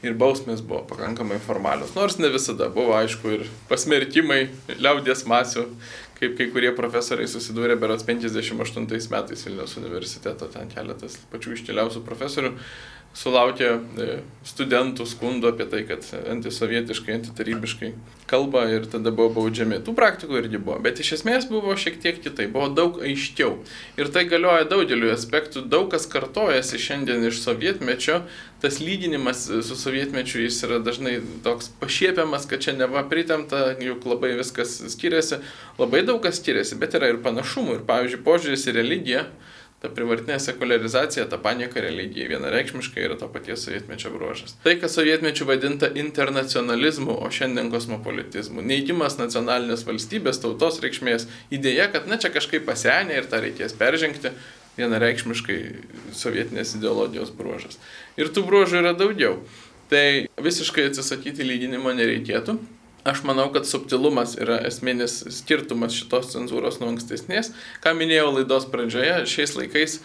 ir 0.02 0.16
bausmės 0.18 0.64
buvo 0.66 0.82
pakankamai 0.90 1.38
formalios. 1.46 1.94
Nors 1.94 2.18
ne 2.18 2.32
visada 2.34 2.72
buvo 2.74 2.96
aišku 2.98 3.36
ir 3.36 3.46
pasmerkimai 3.70 4.40
liaudės 4.74 5.22
masių, 5.30 5.68
kaip 6.22 6.38
kai 6.38 6.48
kurie 6.54 6.70
profesoriai 6.78 7.30
susidūrė 7.30 7.80
berots 7.82 8.06
58 8.06 8.86
metais 9.10 9.46
Vilniaus 9.48 9.74
universiteto, 9.82 10.50
ten 10.54 10.70
keletas 10.70 11.18
pačių 11.32 11.56
iškeliausių 11.58 12.04
profesorių 12.06 12.52
sulaukė 13.18 13.68
e, 13.68 14.14
studentų 14.48 15.06
skundų 15.10 15.52
apie 15.52 15.68
tai, 15.70 15.82
kad 15.90 16.06
antisovietiškai, 16.32 17.18
antitarybiškai 17.20 17.92
kalba 18.32 18.64
ir 18.72 18.88
tada 18.90 19.12
buvo 19.12 19.34
baudžiami. 19.36 19.82
Tų 19.84 19.94
praktikų 19.98 20.40
irgi 20.40 20.62
buvo, 20.62 20.78
bet 20.84 21.02
iš 21.04 21.18
esmės 21.18 21.50
buvo 21.52 21.76
šiek 21.76 22.00
tiek 22.02 22.22
kitai, 22.24 22.48
buvo 22.52 22.70
daug 22.72 23.02
aiškiau. 23.04 23.58
Ir 24.00 24.12
tai 24.16 24.24
galioja 24.32 24.70
daugeliu 24.72 25.12
aspektų, 25.12 25.66
daug 25.68 25.92
kas 25.92 26.08
kartojasi 26.12 26.80
šiandien 26.80 27.28
iš 27.28 27.44
sovietmečio, 27.44 28.22
tas 28.64 28.80
lyginimas 28.80 29.44
su 29.50 29.76
sovietmečiu 29.76 30.46
jis 30.46 30.62
yra 30.64 30.80
dažnai 30.84 31.18
toks 31.44 31.74
pašiepiamas, 31.82 32.48
kad 32.48 32.64
čia 32.64 32.78
neva 32.78 33.04
pritemta, 33.12 33.74
juk 33.84 34.08
labai 34.08 34.38
viskas 34.40 34.78
skiriasi, 34.96 35.42
labai 35.82 36.06
daug 36.08 36.22
kas 36.24 36.40
skiriasi, 36.40 36.80
bet 36.80 36.96
yra 36.96 37.12
ir 37.12 37.20
panašumų. 37.26 37.82
Ir 37.82 37.88
pavyzdžiui, 37.90 38.24
požiūris 38.26 38.70
į 38.72 38.78
religiją 38.80 39.26
ta 39.82 39.90
privartinė 39.90 40.38
sekularizacija, 40.42 41.26
ta 41.30 41.40
panieka 41.42 41.82
religijai 41.82 42.30
vienareikšmiškai 42.36 43.06
yra 43.08 43.18
to 43.18 43.28
paties 43.34 43.64
sovietmečio 43.66 44.12
bruožas. 44.14 44.54
Tai, 44.62 44.76
kas 44.82 44.94
sovietmečiu 44.98 45.48
vadinta 45.50 45.90
internacionalizmu, 45.98 47.16
o 47.18 47.30
šiandien 47.34 47.72
kosmopolitizmu, 47.74 48.62
neįgymas 48.62 49.18
nacionalinės 49.18 49.86
valstybės, 49.88 50.42
tautos 50.44 50.78
reikšmės, 50.86 51.26
idėja, 51.54 51.90
kad 51.96 52.06
na 52.12 52.22
čia 52.22 52.30
kažkaip 52.34 52.68
pasenė 52.70 53.18
ir 53.18 53.30
tą 53.32 53.42
reikės 53.42 53.74
peržengti, 53.80 54.36
vienareikšmiškai 54.78 55.58
sovietinės 56.16 56.76
ideologijos 56.78 57.34
bruožas. 57.36 57.82
Ir 58.22 58.30
tų 58.32 58.46
bruožų 58.48 58.84
yra 58.84 58.94
daugiau. 58.98 59.40
Tai 59.92 60.06
visiškai 60.40 60.86
atsisakyti 60.88 61.44
lyginimo 61.44 61.92
nereikėtų. 61.92 62.56
Aš 63.04 63.24
manau, 63.26 63.48
kad 63.54 63.66
subtilumas 63.66 64.36
yra 64.38 64.60
esminis 64.68 65.24
skirtumas 65.34 65.96
šitos 65.98 66.36
cenzūros 66.36 66.78
nuo 66.82 66.92
ankstesnės. 66.94 67.50
Ką 67.82 67.96
minėjau 67.98 68.28
laidos 68.36 68.68
pradžioje, 68.70 69.24
šiais 69.32 69.56
laikais 69.58 69.96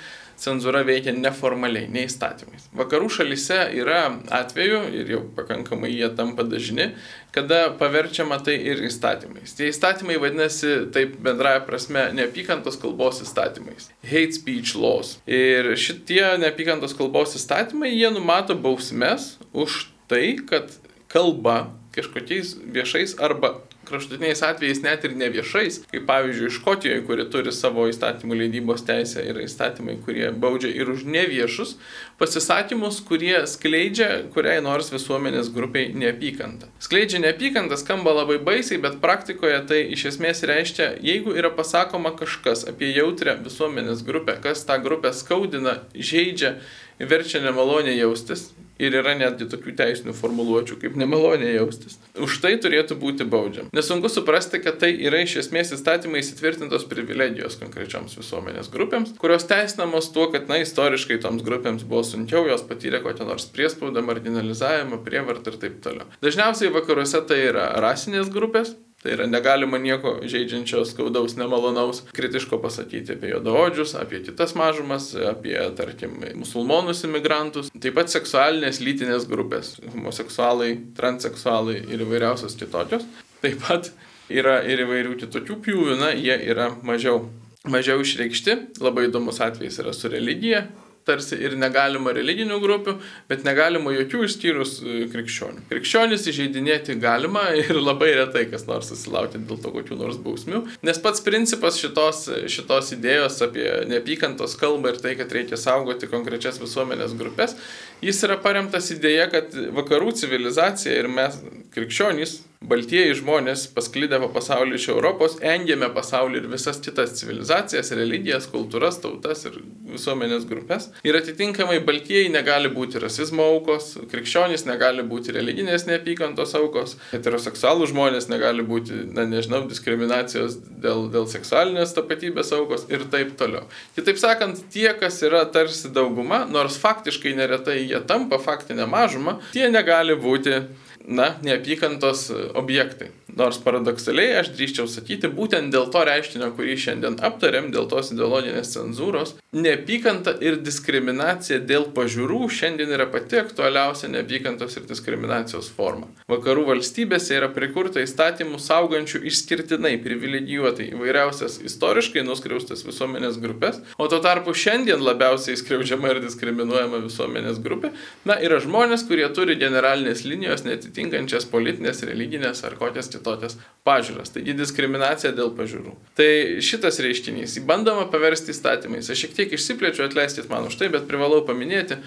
cenzūra 0.40 0.82
veikia 0.86 1.14
neformaliai, 1.16 1.88
neįstatymais. 1.92 2.68
Vakarų 2.76 3.08
šalyse 3.18 3.58
yra 3.76 4.00
atveju, 4.38 4.80
ir 4.96 5.12
jau 5.14 5.20
pakankamai 5.36 5.90
jie 5.92 6.08
tampa 6.16 6.44
dažni, 6.48 6.90
kada 7.36 7.66
paverčiama 7.80 8.38
tai 8.44 8.56
ir 8.70 8.80
įstatymais. 8.88 9.56
Tie 9.56 9.70
įstatymai 9.72 10.18
vadinasi 10.22 10.74
taip 10.94 11.16
bendraja 11.24 11.64
prasme 11.68 12.08
neapykantos 12.16 12.80
kalbos 12.80 13.22
įstatymais. 13.24 13.90
Hate 14.08 14.36
speech 14.36 14.76
laws. 14.76 15.16
Ir 15.28 15.74
šitie 15.80 16.24
neapykantos 16.40 16.96
kalbos 16.96 17.36
įstatymai, 17.36 17.92
jie 17.92 18.12
numato 18.14 18.56
bausmes 18.56 19.34
už 19.56 19.86
tai, 20.08 20.36
kad 20.48 20.72
kalba 21.12 21.66
kažkokiais 21.96 22.56
viešais 22.76 23.16
arba 23.22 23.56
kraštutiniais 23.86 24.42
atvejais 24.42 24.82
net 24.82 25.04
ir 25.06 25.14
neviešais, 25.16 25.80
kaip 25.90 26.06
pavyzdžiui 26.08 26.50
Škotijoje, 26.56 27.02
kuri 27.06 27.26
turi 27.30 27.52
savo 27.54 27.86
įstatymų 27.90 28.38
leidybos 28.40 28.82
teisę, 28.86 29.22
yra 29.30 29.44
įstatymai, 29.46 29.96
kurie 30.04 30.28
baudžia 30.34 30.72
ir 30.74 30.90
už 30.90 31.06
neviešus 31.06 31.76
pasisakymus, 32.20 32.98
kurie 33.06 33.38
skleidžia 33.50 34.26
kuriai 34.34 34.58
nors 34.64 34.90
visuomenės 34.92 35.52
grupiai 35.54 35.92
neapykantą. 35.94 36.70
Skleidžia 36.82 37.22
neapykantą 37.22 37.78
skamba 37.80 38.16
labai 38.16 38.40
baisiai, 38.42 38.80
bet 38.82 38.98
praktikoje 39.04 39.62
tai 39.70 39.82
iš 39.94 40.08
esmės 40.12 40.42
reiškia, 40.48 40.92
jeigu 41.06 41.36
yra 41.38 41.52
pasakoma 41.54 42.14
kažkas 42.18 42.66
apie 42.68 42.90
jautrę 42.96 43.38
visuomenės 43.46 44.04
grupę, 44.06 44.38
kas 44.42 44.66
tą 44.66 44.80
grupę 44.82 45.14
skaudina, 45.14 45.80
žaidžia, 45.94 46.56
verčia 46.98 47.44
nemaloniai 47.44 47.98
jaustis, 48.00 48.50
Ir 48.82 48.92
yra 49.00 49.14
netgi 49.16 49.46
tokių 49.48 49.72
teisinių 49.78 50.12
formuluočių, 50.16 50.76
kaip 50.82 50.96
nemaloniai 51.00 51.54
jaustis. 51.54 51.96
Už 52.20 52.38
tai 52.42 52.54
turėtų 52.60 52.98
būti 53.00 53.24
baudžiam. 53.28 53.70
Nesunku 53.76 54.10
suprasti, 54.12 54.60
kad 54.64 54.80
tai 54.82 54.90
yra 55.08 55.22
iš 55.24 55.38
esmės 55.44 55.72
įstatymai 55.76 56.20
įsitvirtintos 56.20 56.84
privilegijos 56.90 57.56
konkrečioms 57.60 58.18
visuomenės 58.20 58.68
grupėms, 58.72 59.14
kurios 59.20 59.48
teisinamos 59.48 60.10
tuo, 60.12 60.28
kad, 60.34 60.48
na, 60.52 60.60
istoriškai 60.64 61.20
toms 61.24 61.44
grupėms 61.46 61.86
buvo 61.88 62.04
sunkiau, 62.04 62.44
jos 62.50 62.64
patyrė 62.68 63.00
kokią 63.04 63.28
nors 63.28 63.48
priespaudą, 63.56 64.04
marginalizavimą, 64.04 65.00
prievartą 65.06 65.54
ir 65.54 65.60
taip 65.62 65.80
toliau. 65.84 66.10
Dažniausiai 66.24 66.72
vakaruose 66.74 67.24
tai 67.28 67.46
yra 67.48 67.70
rasinės 67.80 68.28
grupės, 68.32 68.76
Tai 69.06 69.12
yra 69.14 69.26
negalima 69.30 69.78
nieko 69.78 70.16
žaidžiančio, 70.26 70.80
skaudaus, 70.88 71.36
nemalonaus, 71.38 72.00
kritiško 72.16 72.58
pasakyti 72.58 73.14
apie 73.14 73.28
juodaodžius, 73.30 73.92
apie 74.00 74.18
kitas 74.26 74.56
mažumas, 74.58 75.12
apie, 75.30 75.54
tarkim, 75.78 76.16
musulmonus 76.34 77.04
imigrantus. 77.06 77.70
Taip 77.70 77.94
pat 78.00 78.10
seksualinės 78.10 78.80
lytinės 78.82 79.28
grupės- 79.30 79.76
homoseksualai, 79.92 80.72
transseksualai 80.98 81.76
ir 81.86 82.02
įvairiausios 82.02 82.58
kitokios. 82.58 83.06
Taip 83.44 83.62
pat 83.62 83.92
yra 84.26 84.58
ir 84.66 84.82
įvairių 84.82 85.14
kitokių 85.22 85.60
pjūvių, 85.62 85.98
na, 86.02 86.10
jie 86.10 86.34
yra 86.50 86.72
mažiau, 86.82 87.28
mažiau 87.62 88.02
išreikšti. 88.02 88.80
Labai 88.82 89.06
įdomus 89.06 89.38
atvejis 89.38 89.78
yra 89.84 89.94
su 89.94 90.10
religija, 90.10 90.66
tarsi 91.06 91.38
ir 91.40 91.56
negalima 91.58 92.12
religinių 92.16 92.58
grupių, 92.62 92.96
bet 93.30 93.44
negalima 93.46 93.94
jokių 93.94 94.24
išskyrus 94.26 94.76
e, 94.82 94.98
krikščionių. 95.12 95.66
Krikščionis 95.70 96.26
įžeidinėti 96.32 96.98
galima 97.02 97.46
ir 97.62 97.78
labai 97.78 98.12
retai 98.18 98.46
kas 98.50 98.66
nors 98.68 98.90
susilaukia 98.92 99.40
dėl 99.40 99.60
to 99.62 99.72
kokių 99.74 100.00
nors 100.00 100.20
bausmių, 100.22 100.64
nes 100.86 101.02
pats 101.02 101.22
principas 101.26 101.80
šitos, 101.80 102.26
šitos 102.52 102.92
idėjos 102.98 103.40
apie 103.46 103.68
neapykantos 103.90 104.58
kalbą 104.60 104.94
ir 104.94 105.02
tai, 105.02 105.16
kad 105.18 105.32
reikia 105.32 105.58
saugoti 105.60 106.10
konkrečias 106.10 106.60
visuomenės 106.62 107.14
grupės, 107.18 107.56
jis 108.04 108.22
yra 108.26 108.36
paremtas 108.42 108.90
idėja, 108.94 109.28
kad 109.32 109.54
vakarų 109.76 110.12
civilizacija 110.20 110.96
ir 111.00 111.08
mes 111.12 111.38
krikščionys 111.74 112.40
baltieji 112.66 113.14
žmonės 113.20 113.66
pasklidę 113.74 114.18
po 114.22 114.28
pasaulį 114.32 114.78
iš 114.78 114.88
Europos, 114.90 115.36
engėme 115.44 115.88
pasaulį 115.94 116.40
ir 116.40 116.48
visas 116.50 116.78
kitas 116.82 117.14
civilizacijas, 117.18 117.92
religijas, 117.96 118.48
kultūras, 118.50 118.98
tautas 119.02 119.44
ir 119.48 119.58
visuomenės 119.92 120.46
grupės. 120.48 120.88
Ir 121.06 121.18
atitinkamai 121.18 121.78
baltieji 121.86 122.30
negali 122.32 122.70
būti 122.72 123.00
rasizmo 123.02 123.44
aukos, 123.52 123.92
krikščionys 124.10 124.66
negali 124.68 125.04
būti 125.06 125.34
religinės 125.36 125.86
neapykantos 125.88 126.56
aukos, 126.58 126.96
heteroseksualų 127.12 127.90
žmonės 127.92 128.30
negali 128.32 128.64
būti, 128.66 129.04
na 129.14 129.26
nežinau, 129.28 129.62
diskriminacijos 129.70 130.58
dėl, 130.82 131.06
dėl 131.12 131.28
seksualinės 131.30 131.94
tapatybės 131.96 132.52
aukos 132.56 132.88
ir 132.90 133.06
taip 133.12 133.36
toliau. 133.38 133.66
Kitaip 133.98 134.20
sakant, 134.20 134.64
tie, 134.72 134.88
kas 134.98 135.20
yra 135.26 135.44
tarsi 135.52 135.92
dauguma, 135.94 136.44
nors 136.50 136.80
faktiškai 136.82 137.36
neretai 137.36 137.78
jie 137.88 138.00
tampa 138.08 138.38
faktinę 138.42 138.86
mažumą, 138.90 139.38
tie 139.52 139.70
negali 139.70 140.16
būti 140.18 140.60
na, 141.06 141.34
neapykantos 141.42 142.30
objektai. 142.54 143.12
Nors 143.34 143.58
paradoksaliai 143.58 144.36
aš 144.40 144.52
drįščiau 144.54 144.86
sakyti, 144.86 145.28
būtent 145.34 145.72
dėl 145.74 145.88
to 145.90 146.02
reiškinio, 146.06 146.52
kurį 146.54 146.76
šiandien 146.78 147.16
aptarėm, 147.26 147.72
dėl 147.74 147.88
tos 147.90 148.12
ideologinės 148.14 148.70
cenzūros, 148.76 149.34
neapykanta 149.56 150.36
ir 150.46 150.60
diskriminacija 150.62 151.58
dėl 151.66 151.88
pažiūrų 151.96 152.46
šiandien 152.54 152.92
yra 152.94 153.08
pati 153.10 153.40
aktualiausia 153.40 154.12
neapykantos 154.12 154.78
ir 154.78 154.86
diskriminacijos 154.86 155.68
forma. 155.74 156.06
Vakarų 156.30 156.68
valstybėse 156.70 157.34
yra 157.34 157.48
prikurta 157.52 158.04
įstatymų 158.04 158.60
saugančių 158.62 159.24
išskirtinai 159.26 159.96
privilegijuotai 160.04 160.92
įvairiausias 160.92 161.58
istoriškai 161.66 162.22
nuskriaustas 162.26 162.86
visuomenės 162.86 163.40
grupės, 163.42 163.82
o 163.98 164.06
tuo 164.12 164.22
tarpu 164.22 164.54
šiandien 164.54 165.02
labiausiai 165.02 165.58
skriaudžiama 165.58 166.14
ir 166.14 166.22
diskriminuojama 166.28 167.02
visuomenės 167.08 167.58
grupė, 167.64 167.90
na, 168.28 168.38
yra 168.38 168.62
žmonės, 168.62 169.06
kurie 169.10 169.26
turi 169.34 169.58
generalinės 169.58 170.22
linijos 170.28 170.62
netitinkančias 170.68 171.50
politinės, 171.50 172.04
religinės 172.06 172.62
ar 172.68 172.78
kokias 172.78 173.15
kitokias 173.16 173.58
pažiūras. 173.86 174.30
Taigi 174.34 174.54
diskriminacija 174.58 175.32
dėl 175.36 175.50
pažiūrų. 175.56 175.96
Tai 176.18 176.30
šitas 176.64 177.00
reiškinys 177.02 177.58
įbandoma 177.62 178.06
paversti 178.12 178.54
įstatymais. 178.54 179.10
Aš 179.10 179.26
šiek 179.26 179.36
tiek 179.40 179.58
išsiplėčiu, 179.58 180.06
atleiskit 180.06 180.48
man 180.52 180.70
už 180.70 180.78
tai, 180.80 180.92
bet 180.92 181.08
privalau 181.10 181.42
paminėti. 181.48 181.98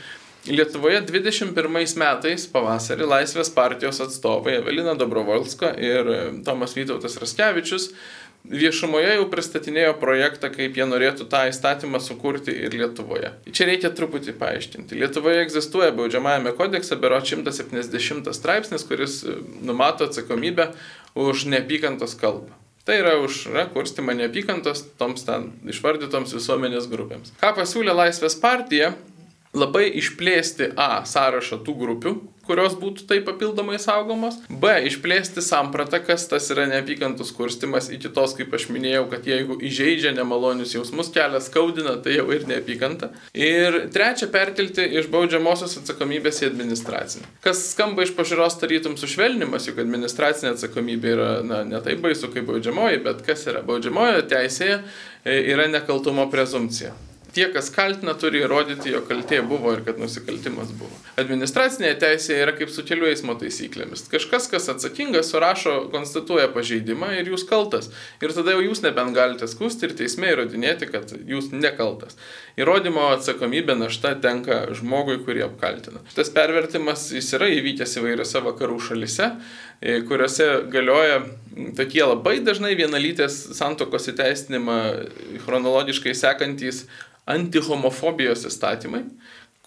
Lietuvoje 0.47 1.01
21 1.03 1.51
metais 1.99 2.45
pavasarį 2.47 3.09
Laisvės 3.11 3.51
partijos 3.51 3.99
atstovai 4.05 4.55
Evelina 4.61 4.95
Dobrovolska 4.95 5.73
ir 5.75 6.07
Tomas 6.47 6.77
Vytautas 6.77 7.19
Raskevičius 7.19 7.89
viešumoje 8.47 9.11
jau 9.17 9.25
pristatinėjo 9.29 9.93
projektą, 9.99 10.49
kaip 10.53 10.77
jie 10.77 10.85
norėtų 10.87 11.27
tą 11.29 11.43
įstatymą 11.51 11.99
sukurti 12.01 12.53
ir 12.55 12.75
Lietuvoje. 12.77 13.33
Čia 13.51 13.67
reikia 13.69 13.91
truputį 13.95 14.33
paaiškinti. 14.39 14.97
Lietuvoje 14.99 15.43
egzistuoja 15.43 15.91
baudžiamajame 15.95 16.53
kodekse 16.57 16.97
bero 17.01 17.19
170 17.21 18.31
straipsnis, 18.35 18.85
kuris 18.87 19.21
e, 19.25 19.35
numato 19.65 20.07
atsakomybę 20.07 20.69
už 21.15 21.45
neapykantos 21.49 22.15
kalbą. 22.19 22.53
Tai 22.85 22.95
yra 22.97 23.17
už 23.21 23.51
na, 23.53 23.67
kurstimą 23.69 24.15
neapykantos 24.17 24.81
toms 24.97 25.25
ten 25.27 25.51
išvardytoms 25.69 26.33
visuomenės 26.33 26.87
grupėms. 26.89 27.35
Ką 27.41 27.53
pasiūlė 27.57 27.93
Laisvės 27.93 28.37
partija? 28.41 28.95
Labai 29.53 29.87
išplėsti 29.97 30.71
A 30.77 31.03
sąrašą 31.09 31.59
tų 31.65 31.73
grupių, 31.79 32.11
kurios 32.49 32.75
būtų 32.79 33.05
taip 33.09 33.27
papildomai 33.29 33.77
saugomos. 33.81 34.39
B. 34.49 34.71
Išplėsti 34.89 35.43
sampratą, 35.45 36.01
kas 36.05 36.25
tas 36.31 36.49
yra 36.53 36.65
neapykantos 36.69 37.31
kurstimas 37.37 37.91
iki 37.93 38.11
tos, 38.13 38.33
kaip 38.37 38.53
aš 38.57 38.69
minėjau, 38.73 39.05
kad 39.11 39.27
jeigu 39.29 39.59
įžeidžia 39.69 40.13
nemalonius 40.17 40.73
jausmus, 40.75 41.11
kelia 41.13 41.41
skaudina, 41.43 41.95
tai 42.03 42.17
jau 42.17 42.27
ir 42.33 42.47
neapykanta. 42.49 43.11
Ir 43.37 43.81
trečia, 43.93 44.29
perkelti 44.33 44.85
iš 44.99 45.09
baudžiamosios 45.13 45.77
atsakomybės 45.81 46.41
į 46.43 46.49
administracinę. 46.49 47.29
Kas 47.45 47.61
skamba 47.73 48.05
iš 48.05 48.15
pažiūros 48.17 48.57
tarytum 48.61 48.97
sušvelnimas, 48.99 49.69
juk 49.69 49.81
administracinė 49.83 50.55
atsakomybė 50.55 51.13
yra 51.15 51.29
na, 51.45 51.61
ne 51.67 51.83
taip 51.85 52.01
baisu 52.05 52.31
kaip 52.33 52.49
baudžiamoji, 52.49 53.03
bet 53.05 53.21
kas 53.27 53.45
yra 53.51 53.61
baudžiamojo 53.65 54.25
teisėje 54.31 54.79
e, 54.79 55.37
yra 55.53 55.69
nekaltumo 55.71 56.29
prezumcija 56.33 56.95
tie, 57.35 57.47
kas 57.53 57.69
kaltina, 57.73 58.13
turi 58.19 58.43
įrodyti, 58.43 58.91
jo 58.93 59.01
kaltė 59.07 59.41
buvo 59.45 59.73
ir 59.75 59.83
kad 59.85 59.99
nusikaltimas 60.01 60.71
buvo. 60.77 60.93
Administracinė 61.19 61.91
teisė 61.99 62.37
yra 62.43 62.53
kaip 62.57 62.71
su 62.73 62.85
kelių 62.87 63.09
eismo 63.11 63.35
taisyklėmis. 63.39 64.05
Kažkas, 64.11 64.47
kas 64.51 64.69
atsakingas, 64.73 65.31
surašo, 65.33 65.75
konstatuoja 65.93 66.49
pažeidimą 66.55 67.11
ir 67.19 67.31
jūs 67.33 67.45
kaltas. 67.49 67.89
Ir 68.23 68.33
tada 68.35 68.55
jau 68.55 68.63
jūs 68.65 68.83
nebent 68.85 69.15
galite 69.17 69.49
skusti 69.51 69.89
ir 69.89 69.95
teisme 69.99 70.31
įrodinėti, 70.33 70.89
kad 70.91 71.13
jūs 71.29 71.51
nekaltas. 71.55 72.17
Įrodymo 72.59 73.09
atsakomybė 73.15 73.77
našta 73.79 74.15
tenka 74.19 74.65
žmogui, 74.75 75.19
kurį 75.23 75.45
apkaltina. 75.47 76.03
Tas 76.15 76.31
pervertimas 76.35 77.07
jis 77.15 77.33
yra 77.37 77.47
įvykęs 77.59 77.97
įvairiose 78.01 78.43
vakarų 78.43 78.79
šalise, 78.89 79.33
kuriuose 79.79 80.47
galioja 80.71 81.21
tokie 81.77 82.01
labai 82.03 82.39
dažnai 82.43 82.73
vienalytės 82.79 83.37
santokos 83.57 84.09
įteisinimą 84.11 84.79
chronologiškai 85.45 86.15
sekantys 86.17 86.85
antihomofobijos 87.29 88.47
įstatymai, 88.49 89.03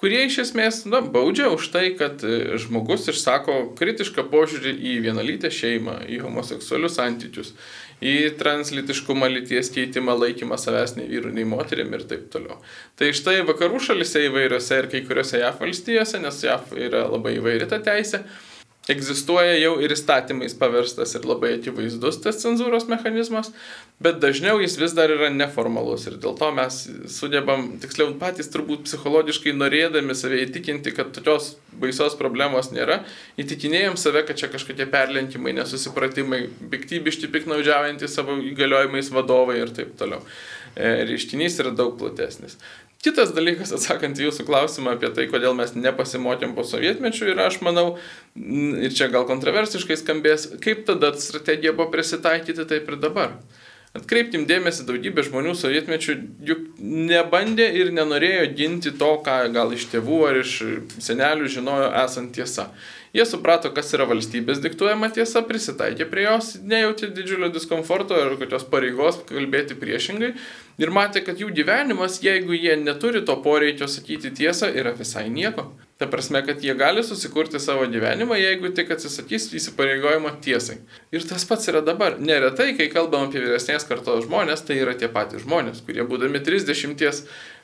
kurie 0.02 0.24
iš 0.26 0.40
esmės 0.46 0.82
na, 0.90 1.00
baudžia 1.14 1.52
už 1.54 1.68
tai, 1.74 1.84
kad 1.98 2.24
e, 2.26 2.58
žmogus 2.58 3.06
išsako 3.12 3.58
kritišką 3.78 4.26
požiūrį 4.32 4.74
į 4.74 4.96
vienalytę 5.04 5.52
šeimą, 5.54 6.00
į 6.10 6.18
homoseksualius 6.24 6.98
santykius, 6.98 7.52
į 8.02 8.32
translitiškumą, 8.40 9.28
lyties 9.30 9.70
keitimą, 9.74 10.16
laikymą 10.18 10.58
savęs 10.58 10.96
nei 10.98 11.06
vyrų, 11.06 11.30
nei 11.36 11.46
moterim 11.46 11.94
ir 11.94 12.02
taip 12.10 12.26
toliau. 12.34 12.58
Tai 12.98 13.12
štai 13.14 13.44
vakarų 13.46 13.78
šalise 13.86 14.26
įvairiose 14.26 14.80
ir 14.82 14.90
kai 14.90 15.04
kuriuose 15.06 15.38
JAF 15.44 15.62
valstijose, 15.62 16.18
nes 16.24 16.42
JAF 16.48 16.74
yra 16.74 17.06
labai 17.06 17.36
įvairi 17.38 17.70
ta 17.70 17.78
teisė, 17.84 18.24
egzistuoja 18.90 19.54
jau 19.60 19.76
ir 19.82 19.92
įstatymais 19.94 20.56
paverstas 20.58 21.14
ir 21.14 21.26
labai 21.28 21.52
akivaizdus 21.58 22.18
tas 22.24 22.40
cenzūros 22.42 22.88
mechanizmas, 22.90 23.52
bet 24.02 24.18
dažniau 24.22 24.58
jis 24.62 24.74
vis 24.80 24.94
dar 24.96 25.12
yra 25.14 25.28
neformalus 25.30 26.08
ir 26.10 26.16
dėl 26.22 26.34
to 26.38 26.48
mes 26.56 26.80
sugebam, 27.14 27.68
tiksliau 27.82 28.10
patys 28.18 28.50
turbūt 28.50 28.82
psichologiškai 28.88 29.54
norėdami 29.54 30.16
save 30.18 30.40
įtikinti, 30.48 30.94
kad 30.96 31.12
tokios 31.14 31.52
baisios 31.78 32.18
problemos 32.18 32.72
nėra, 32.74 33.04
įtikinėjom 33.38 33.98
save, 34.00 34.24
kad 34.26 34.42
čia 34.42 34.50
kažkokie 34.50 34.88
perlenkimai, 34.90 35.54
nesusipratimai, 35.60 36.42
piktybiški, 36.74 37.30
piknaudžiaujantys 37.30 38.18
savo 38.18 38.40
įgaliojimais 38.50 39.14
vadovai 39.14 39.60
ir 39.62 39.70
taip 39.78 39.94
toliau. 40.00 40.26
E, 40.72 41.04
reiškinys 41.06 41.60
yra 41.62 41.70
daug 41.76 41.94
platesnis. 42.00 42.58
Kitas 43.02 43.32
dalykas, 43.34 43.72
atsakant 43.74 44.20
į 44.20 44.28
jūsų 44.28 44.44
klausimą 44.46 44.92
apie 44.94 45.08
tai, 45.10 45.24
kodėl 45.30 45.56
mes 45.58 45.72
nepasimokėm 45.74 46.52
po 46.54 46.62
sovietmečių, 46.62 47.32
ir 47.32 47.40
aš 47.42 47.58
manau, 47.66 47.96
ir 48.38 48.94
čia 48.94 49.08
gal 49.10 49.26
kontroversiškai 49.26 49.96
skambės, 49.98 50.46
kaip 50.62 50.84
tada 50.86 51.10
strategija 51.18 51.74
buvo 51.74 51.90
prisitaikyti 51.90 52.68
taip 52.70 52.86
ir 52.92 53.00
dabar. 53.02 53.34
Atkreiptim 53.98 54.46
dėmesį, 54.48 54.86
daugybė 54.88 55.26
žmonių 55.26 55.56
sovietmečių 55.58 56.14
juk 56.46 56.62
nebandė 56.78 57.66
ir 57.76 57.90
nenorėjo 57.92 58.46
ginti 58.56 58.94
to, 58.96 59.10
ką 59.26 59.40
gal 59.52 59.74
iš 59.74 59.90
tėvų 59.90 60.20
ar 60.30 60.38
iš 60.40 60.54
senelių 61.02 61.50
žinojo 61.58 61.90
esant 62.04 62.32
tiesa. 62.38 62.70
Jie 63.12 63.26
suprato, 63.28 63.68
kas 63.76 63.90
yra 63.92 64.06
valstybės 64.08 64.62
diktuojama 64.64 65.10
tiesa, 65.12 65.42
prisitaikė 65.44 66.06
prie 66.08 66.22
jos, 66.24 66.54
nejauti 66.64 67.10
didžiulio 67.12 67.50
diskomforto 67.52 68.16
ir 68.16 68.38
kokios 68.40 68.64
pareigos 68.72 69.18
kalbėti 69.28 69.76
priešingai 69.76 70.30
ir 70.80 70.92
matė, 70.96 71.20
kad 71.26 71.36
jų 71.36 71.50
gyvenimas, 71.52 72.22
jeigu 72.24 72.56
jie 72.56 72.78
neturi 72.80 73.20
to 73.28 73.36
poreikio 73.44 73.84
sakyti 73.84 74.32
tiesą, 74.40 74.72
yra 74.72 74.94
visai 74.96 75.26
nieko. 75.28 75.68
Ta 76.00 76.08
prasme, 76.10 76.40
kad 76.42 76.64
jie 76.64 76.72
gali 76.74 77.04
susikurti 77.04 77.60
savo 77.60 77.84
gyvenimą, 77.86 78.34
jeigu 78.40 78.72
tik 78.74 78.88
atsisakys 78.96 79.50
įsipareigojimo 79.60 80.32
tiesai. 80.42 80.80
Ir 81.14 81.28
tas 81.28 81.44
pats 81.46 81.68
yra 81.70 81.84
dabar. 81.84 82.16
Neretai, 82.18 82.72
kai 82.78 82.88
kalbam 82.90 83.28
apie 83.28 83.44
vyresnės 83.44 83.84
kartos 83.86 84.24
žmonės, 84.24 84.64
tai 84.66 84.80
yra 84.80 84.96
tie 84.98 85.12
patys 85.12 85.44
žmonės, 85.44 85.84
kurie 85.84 86.02
būdami 86.08 86.40
30 86.42 86.96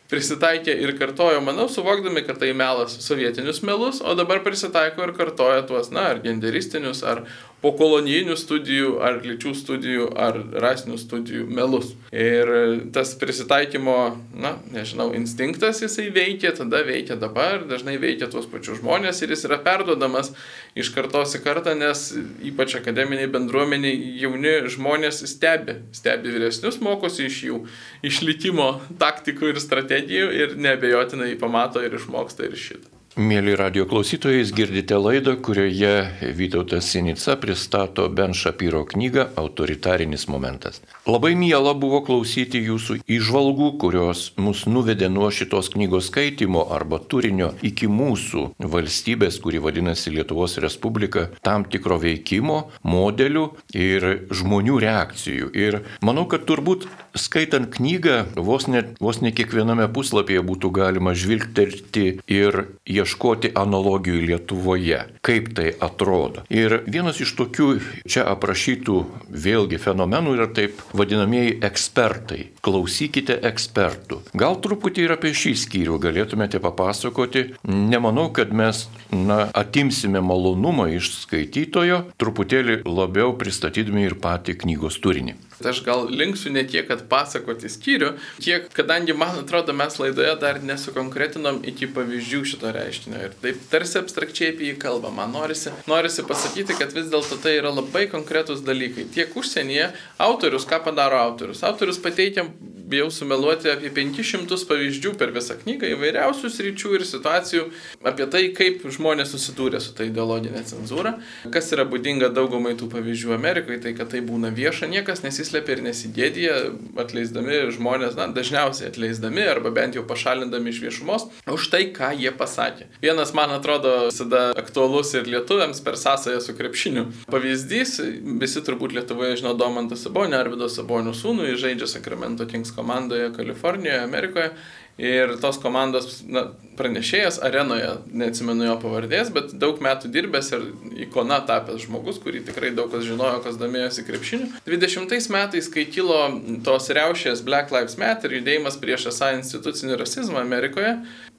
prisitaikė 0.09 0.73
ir 0.83 0.95
kartojo, 0.99 1.41
manau, 1.45 1.67
suvokdami, 1.69 2.23
kad 2.25 2.41
tai 2.41 2.55
melas 2.57 2.95
sovietinius 3.05 3.61
melus, 3.67 4.01
o 4.01 4.15
dabar 4.17 4.41
prisitaiko 4.45 5.05
ir 5.05 5.13
kartoja 5.17 5.65
tuos, 5.69 5.91
na, 5.93 6.07
ar 6.15 6.23
genderistinius, 6.25 7.05
ar 7.05 7.27
po 7.63 7.73
kolonijinių 7.75 8.37
studijų, 8.39 8.91
ar 9.03 9.19
lyčių 9.25 9.53
studijų, 9.59 10.07
ar 10.19 10.39
rasinių 10.63 10.99
studijų 11.01 11.47
melus. 11.51 11.91
Ir 12.15 12.51
tas 12.95 13.15
prisitaikymo, 13.19 13.97
na, 14.39 14.55
nežinau, 14.75 15.11
instinktas 15.19 15.83
jisai 15.83 16.09
veikia, 16.15 16.53
tada 16.57 16.85
veikia 16.87 17.19
dabar, 17.19 17.65
dažnai 17.69 17.97
veikia 18.01 18.31
tuos 18.31 18.47
pačius 18.51 18.79
žmonės 18.83 19.23
ir 19.23 19.35
jis 19.35 19.47
yra 19.49 19.59
perdodamas 19.65 20.31
iš 20.79 20.93
kartos 20.95 21.35
į 21.35 21.43
kartą, 21.47 21.75
nes 21.79 22.05
ypač 22.47 22.77
akademiniai 22.79 23.31
bendruomeniai 23.35 24.15
jauni 24.23 24.55
žmonės 24.71 25.25
stebi, 25.27 25.81
stebi 25.97 26.35
vyresnius, 26.35 26.79
mokosi 26.85 27.27
iš 27.27 27.41
jų 27.49 27.65
išlikimo 28.07 28.71
taktikų 29.03 29.55
ir 29.55 29.65
strategijų 29.65 30.31
ir 30.45 30.55
nebejotinai 30.63 31.35
pamato 31.41 31.83
ir 31.83 31.99
išmoksta 31.99 32.47
ir 32.47 32.57
šitą. 32.59 32.98
Mėly 33.19 33.57
radio 33.59 33.83
klausytojai, 33.83 34.45
girdite 34.55 34.95
laidą, 34.95 35.33
kurioje 35.43 36.07
Vytautas 36.39 36.87
Sinica 36.87 37.35
pristato 37.35 38.05
Ben 38.15 38.31
Šapyro 38.31 38.85
knygą 38.87 39.25
Autoritarinis 39.35 40.29
momentas. 40.31 40.79
Labai 41.03 41.33
miela 41.35 41.73
buvo 41.75 41.99
klausyti 42.07 42.61
jūsų 42.63 43.01
išvalgų, 43.11 43.73
kurios 43.83 44.21
mus 44.39 44.69
nuvedė 44.71 45.09
nuo 45.11 45.33
šitos 45.35 45.73
knygos 45.75 46.13
skaitimo 46.13 46.63
arba 46.71 47.01
turinio 47.03 47.49
iki 47.67 47.89
mūsų 47.91 48.53
valstybės, 48.63 49.41
kuri 49.43 49.59
vadinasi 49.67 50.15
Lietuvos 50.15 50.55
Respublika, 50.63 51.27
tam 51.43 51.67
tikro 51.67 51.99
veikimo, 51.99 52.69
modelių 52.87 53.49
ir 53.75 54.09
žmonių 54.31 54.79
reakcijų. 54.87 55.51
Ir 55.59 55.81
manau, 56.07 56.29
kad 56.31 56.47
turbūt 56.47 56.87
skaitant 57.19 57.67
knygą, 57.75 58.29
vos 58.39 58.71
ne, 58.71 58.87
vos 59.03 59.19
ne 59.27 59.35
kiekviename 59.35 59.91
puslapyje 59.91 60.47
būtų 60.47 60.71
galima 60.79 61.19
žvilgterti 61.19 62.07
ir 62.31 62.63
ieškoti 62.87 63.08
ieškoti 63.09 63.53
analogijų 63.57 64.21
Lietuvoje, 64.29 65.01
kaip 65.25 65.55
tai 65.57 65.73
atrodo. 65.81 66.45
Ir 66.53 66.83
vienas 66.87 67.21
iš 67.25 67.33
tokių 67.39 67.69
čia 68.05 68.27
aprašytų 68.29 68.99
vėlgi 69.33 69.81
fenomenų 69.81 70.37
yra 70.37 70.49
taip 70.53 70.83
vadinamieji 70.93 71.59
ekspertai. 71.65 72.51
Klausykite 72.61 73.39
ekspertų. 73.49 74.21
Gal 74.37 74.59
truputį 74.61 75.07
ir 75.07 75.17
apie 75.17 75.33
šį 75.33 75.55
skyrių 75.65 75.99
galėtumėte 76.05 76.61
papasakoti. 76.61 77.55
Nemanau, 77.65 78.29
kad 78.35 78.53
mes 78.53 78.87
na, 79.11 79.47
atimsime 79.57 80.21
malonumą 80.21 80.91
iš 80.99 81.13
skaitytojo, 81.25 82.05
truputėlį 82.21 82.83
labiau 82.85 83.33
pristatydami 83.41 84.09
ir 84.11 84.19
patį 84.21 84.59
knygos 84.65 85.01
turinį. 85.01 85.39
Aš 85.65 85.83
gal 85.87 86.07
linksiu 86.11 86.53
ne 86.55 86.63
tiek, 86.69 86.87
kad 86.87 87.03
pasakoti 87.11 87.71
skyrių, 87.73 88.13
kiek, 88.39 88.69
kadangi 88.77 89.17
man 89.19 89.41
atrodo, 89.41 89.75
mes 89.75 89.99
laidoje 89.99 90.37
dar 90.43 90.61
nesukonkretinom 90.63 91.63
iki 91.67 91.89
pavyzdžių 91.97 92.43
šito 92.53 92.73
reiškinio. 92.75 93.23
Ir 93.27 93.37
taip 93.43 93.61
tarsi 93.73 93.99
abstrakčiai 94.03 94.53
apie 94.55 94.71
jį 94.71 94.79
kalba. 94.83 95.11
Man 95.15 95.35
norisi, 95.35 95.75
norisi 95.91 96.27
pasakyti, 96.29 96.79
kad 96.79 96.95
vis 96.95 97.11
dėlto 97.11 97.41
tai 97.43 97.57
yra 97.59 97.75
labai 97.75 98.07
konkretus 98.13 98.63
dalykai. 98.67 99.09
Tiek 99.15 99.35
užsienyje 99.39 99.91
autorius, 100.29 100.69
ką 100.69 100.83
padaro 100.87 101.19
autorius. 101.25 101.65
Autorius 101.67 101.99
pateikia 102.03 102.47
bijau 102.89 103.11
sumeluoti 103.13 103.71
apie 103.73 103.91
500 103.95 104.65
pavyzdžių 104.69 105.15
per 105.21 105.33
visą 105.35 105.59
knygą 105.61 105.93
įvairiausių 105.95 106.51
sričių 106.53 106.95
ir 106.99 107.05
situacijų 107.09 107.65
apie 108.09 108.27
tai, 108.33 108.43
kaip 108.57 108.85
žmonės 108.89 109.33
susidūrė 109.35 109.81
su 109.83 109.95
ta 109.97 110.07
ideologinė 110.09 110.63
cenzūra. 110.69 111.17
Kas 111.53 111.71
yra 111.77 111.85
būdinga 111.89 112.31
daugumai 112.35 112.75
tų 112.79 112.89
pavyzdžių 112.93 113.35
Amerikoje, 113.37 113.81
tai 113.85 113.95
kad 113.99 114.13
tai 114.13 114.23
būna 114.25 114.51
vieša, 114.55 114.89
niekas 114.91 115.25
nesislepia 115.25 115.77
ir 115.77 115.85
nesigėdija, 115.89 116.57
atleisdami 117.05 117.61
žmonės, 117.77 118.17
na, 118.19 118.29
dažniausiai 118.35 118.91
atleisdami 118.93 119.45
arba 119.49 119.73
bent 119.75 119.99
jau 119.99 120.05
pašalindami 120.09 120.73
iš 120.73 120.83
viešumos 120.87 121.29
už 121.49 121.69
tai, 121.73 121.85
ką 121.95 122.13
jie 122.17 122.33
pasakė. 122.35 122.89
Vienas, 123.05 123.35
man 123.37 123.53
atrodo, 123.55 124.09
visada 124.09 124.49
aktualus 124.59 125.13
ir 125.19 125.29
lietuviams 125.29 125.83
per 125.85 125.99
sąsąją 126.01 126.41
su 126.45 126.57
krepšiniu. 126.57 127.07
Pavyzdys, 127.33 127.99
visi 128.41 128.65
turbūt 128.65 128.95
Lietuvoje 128.97 129.39
žino 129.41 129.53
Domantą 129.59 129.99
Sabonį, 129.99 130.37
Arvido 130.39 130.69
Sabonio 130.73 131.13
sūnų, 131.17 131.51
žaidžia 131.61 131.89
Sacramento 131.91 132.47
Kings 132.49 132.73
komandoje 132.79 133.33
Kalifornijoje, 133.37 134.03
Amerikoje. 134.07 134.53
Ir 134.99 135.37
tos 135.39 135.61
komandos 135.63 136.25
na, 136.27 136.49
pranešėjas 136.75 137.37
arenoje, 137.47 137.93
neatsimenu 138.19 138.65
jo 138.67 138.73
pavardės, 138.83 139.29
bet 139.31 139.53
daug 139.63 139.79
metų 139.85 140.11
dirbęs 140.11 140.49
ir 140.57 140.65
ikona 141.05 141.39
tapęs 141.47 141.85
žmogus, 141.85 142.19
kurį 142.19 142.41
tikrai 142.49 142.73
daug 142.75 142.91
kas 142.91 143.05
žinojo, 143.07 143.39
kas 143.45 143.61
domėjosi 143.61 144.03
krepšiniu. 144.09 144.49
20 144.67 145.31
metais, 145.31 145.71
kai 145.71 145.85
kilo 145.87 146.19
tos 146.67 146.91
riaušės 146.99 147.45
Black 147.47 147.71
Lives 147.71 147.95
Matter 148.01 148.35
judėjimas 148.35 148.81
prieš 148.83 149.07
esą 149.13 149.31
institucinį 149.37 150.01
rasizmą 150.03 150.43
Amerikoje, 150.43 150.97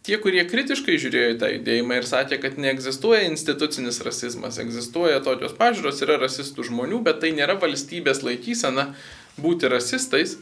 tie, 0.08 0.16
kurie 0.24 0.46
kritiškai 0.48 0.96
žiūrėjo 1.04 1.34
į 1.34 1.38
tą 1.44 1.52
judėjimą 1.58 2.00
ir 2.00 2.08
sakė, 2.08 2.40
kad 2.46 2.56
neegzistuoja 2.64 3.28
institucinis 3.28 4.00
rasizmas, 4.08 4.62
egzistuoja 4.64 5.20
tokios 5.26 5.52
pažiūros, 5.60 6.00
yra 6.08 6.16
rasistų 6.24 6.70
žmonių, 6.72 7.04
bet 7.12 7.20
tai 7.26 7.36
nėra 7.36 7.60
valstybės 7.60 8.24
laikysena 8.24 8.94
būti 9.40 9.68
rasistais, 9.72 10.38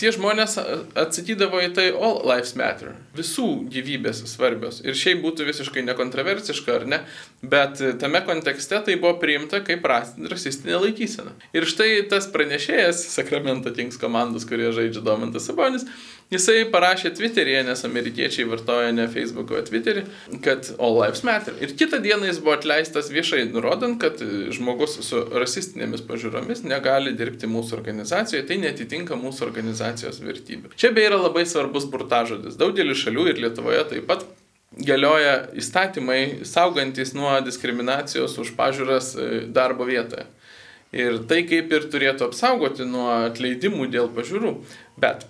tie 0.00 0.12
žmonės 0.14 0.56
atsakydavo 0.98 1.60
į 1.64 1.70
tai 1.76 1.86
all 1.92 2.20
lives 2.26 2.52
matter. 2.58 2.94
Visų 3.16 3.46
gyvybės 3.72 4.22
svarbios. 4.30 4.80
Ir 4.84 4.98
šiaip 4.98 5.22
būtų 5.24 5.46
visiškai 5.48 5.84
nekontroversiška, 5.88 6.76
ar 6.80 6.86
ne? 6.90 7.00
Bet 7.42 7.82
tame 8.02 8.22
kontekste 8.26 8.80
tai 8.86 8.96
buvo 9.00 9.16
priimta 9.22 9.62
kaip 9.66 9.86
rasistinė 9.86 10.80
laikysena. 10.84 11.34
Ir 11.56 11.68
štai 11.68 11.90
tas 12.10 12.28
pranešėjas 12.32 13.02
Sacramento 13.14 13.72
Kings 13.76 14.00
komandos, 14.00 14.46
kurie 14.48 14.70
žaidžia 14.76 15.04
Domantas 15.04 15.48
Sabonis, 15.48 15.86
Jisai 16.30 16.60
parašė 16.70 17.10
Twitter'yje, 17.18 17.64
nes 17.66 17.80
amerikiečiai 17.88 18.44
vartoja 18.46 18.92
ne 18.94 19.08
Facebook'o, 19.10 19.56
o 19.58 19.62
Twitter'į, 19.66 20.04
kad 20.44 20.68
All 20.78 20.94
Lives 20.94 21.24
Matter. 21.26 21.56
Ir 21.58 21.72
kitą 21.74 21.98
dieną 22.04 22.28
jis 22.28 22.38
buvo 22.38 22.54
atleistas 22.54 23.08
viešai, 23.10 23.48
nurodant, 23.50 23.98
kad 23.98 24.22
žmogus 24.54 24.94
su 25.02 25.24
rasistinėmis 25.42 26.04
pažiūromis 26.06 26.62
negali 26.70 27.16
dirbti 27.18 27.50
mūsų 27.50 27.74
organizacijoje, 27.80 28.44
tai 28.46 28.60
netitinka 28.62 29.18
mūsų 29.18 29.48
organizacijos 29.48 30.20
vertybių. 30.22 30.70
Čia 30.78 30.92
beje 30.94 31.10
yra 31.10 31.18
labai 31.18 31.42
svarbus 31.50 31.88
burtažodis. 31.90 32.54
Daugelį 32.60 32.94
šalių 33.02 33.26
ir 33.32 33.42
Lietuvoje 33.48 33.82
taip 33.90 34.06
pat 34.12 34.22
galioja 34.86 35.34
įstatymai 35.58 36.46
saugantis 36.46 37.10
nuo 37.16 37.32
diskriminacijos 37.42 38.38
už 38.38 38.54
pažiūras 38.58 39.16
e, 39.18 39.28
darbo 39.50 39.88
vietoje. 39.88 40.28
Ir 40.94 41.20
tai 41.30 41.42
kaip 41.46 41.74
ir 41.74 41.90
turėtų 41.90 42.30
apsaugoti 42.30 42.86
nuo 42.86 43.08
atleidimų 43.26 43.90
dėl 43.90 44.08
pažiūrų. 44.14 44.56
Bet 45.00 45.26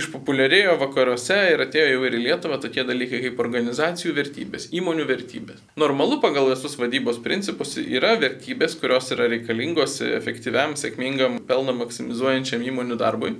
išpopuliarėjo 0.00 0.76
vakaruose 0.80 1.36
ir 1.52 1.62
atėjo 1.64 1.86
jau 1.94 2.02
ir 2.08 2.16
į 2.18 2.22
Lietuvą 2.24 2.58
tokie 2.62 2.84
dalykai 2.86 3.20
kaip 3.24 3.40
organizacijų 3.42 4.14
vertybės, 4.16 4.68
įmonių 4.76 5.06
vertybės. 5.08 5.62
Normalu 5.80 6.18
pagal 6.24 6.50
visus 6.52 6.76
vadybos 6.80 7.20
principus 7.24 7.76
yra 7.82 8.14
vertybės, 8.20 8.76
kurios 8.80 9.12
yra 9.16 9.28
reikalingos 9.32 10.00
efektyviam, 10.08 10.76
sėkmingam, 10.78 11.40
pelną 11.48 11.76
maksimizuojančiam 11.80 12.64
įmonių 12.70 12.98
darbui. 13.00 13.36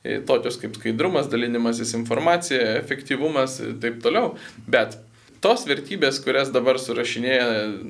E, 0.00 0.16
tokios 0.24 0.56
kaip 0.60 0.78
skaidrumas, 0.78 1.28
dalinimasis 1.28 1.92
informacija, 1.98 2.78
efektyvumas 2.80 3.58
ir 3.60 3.76
taip 3.82 4.00
toliau. 4.04 4.34
Bet 4.70 4.96
tos 5.44 5.64
vertybės, 5.68 6.20
kurias 6.24 6.50
dabar 6.52 6.78
surašinėja 6.80 7.46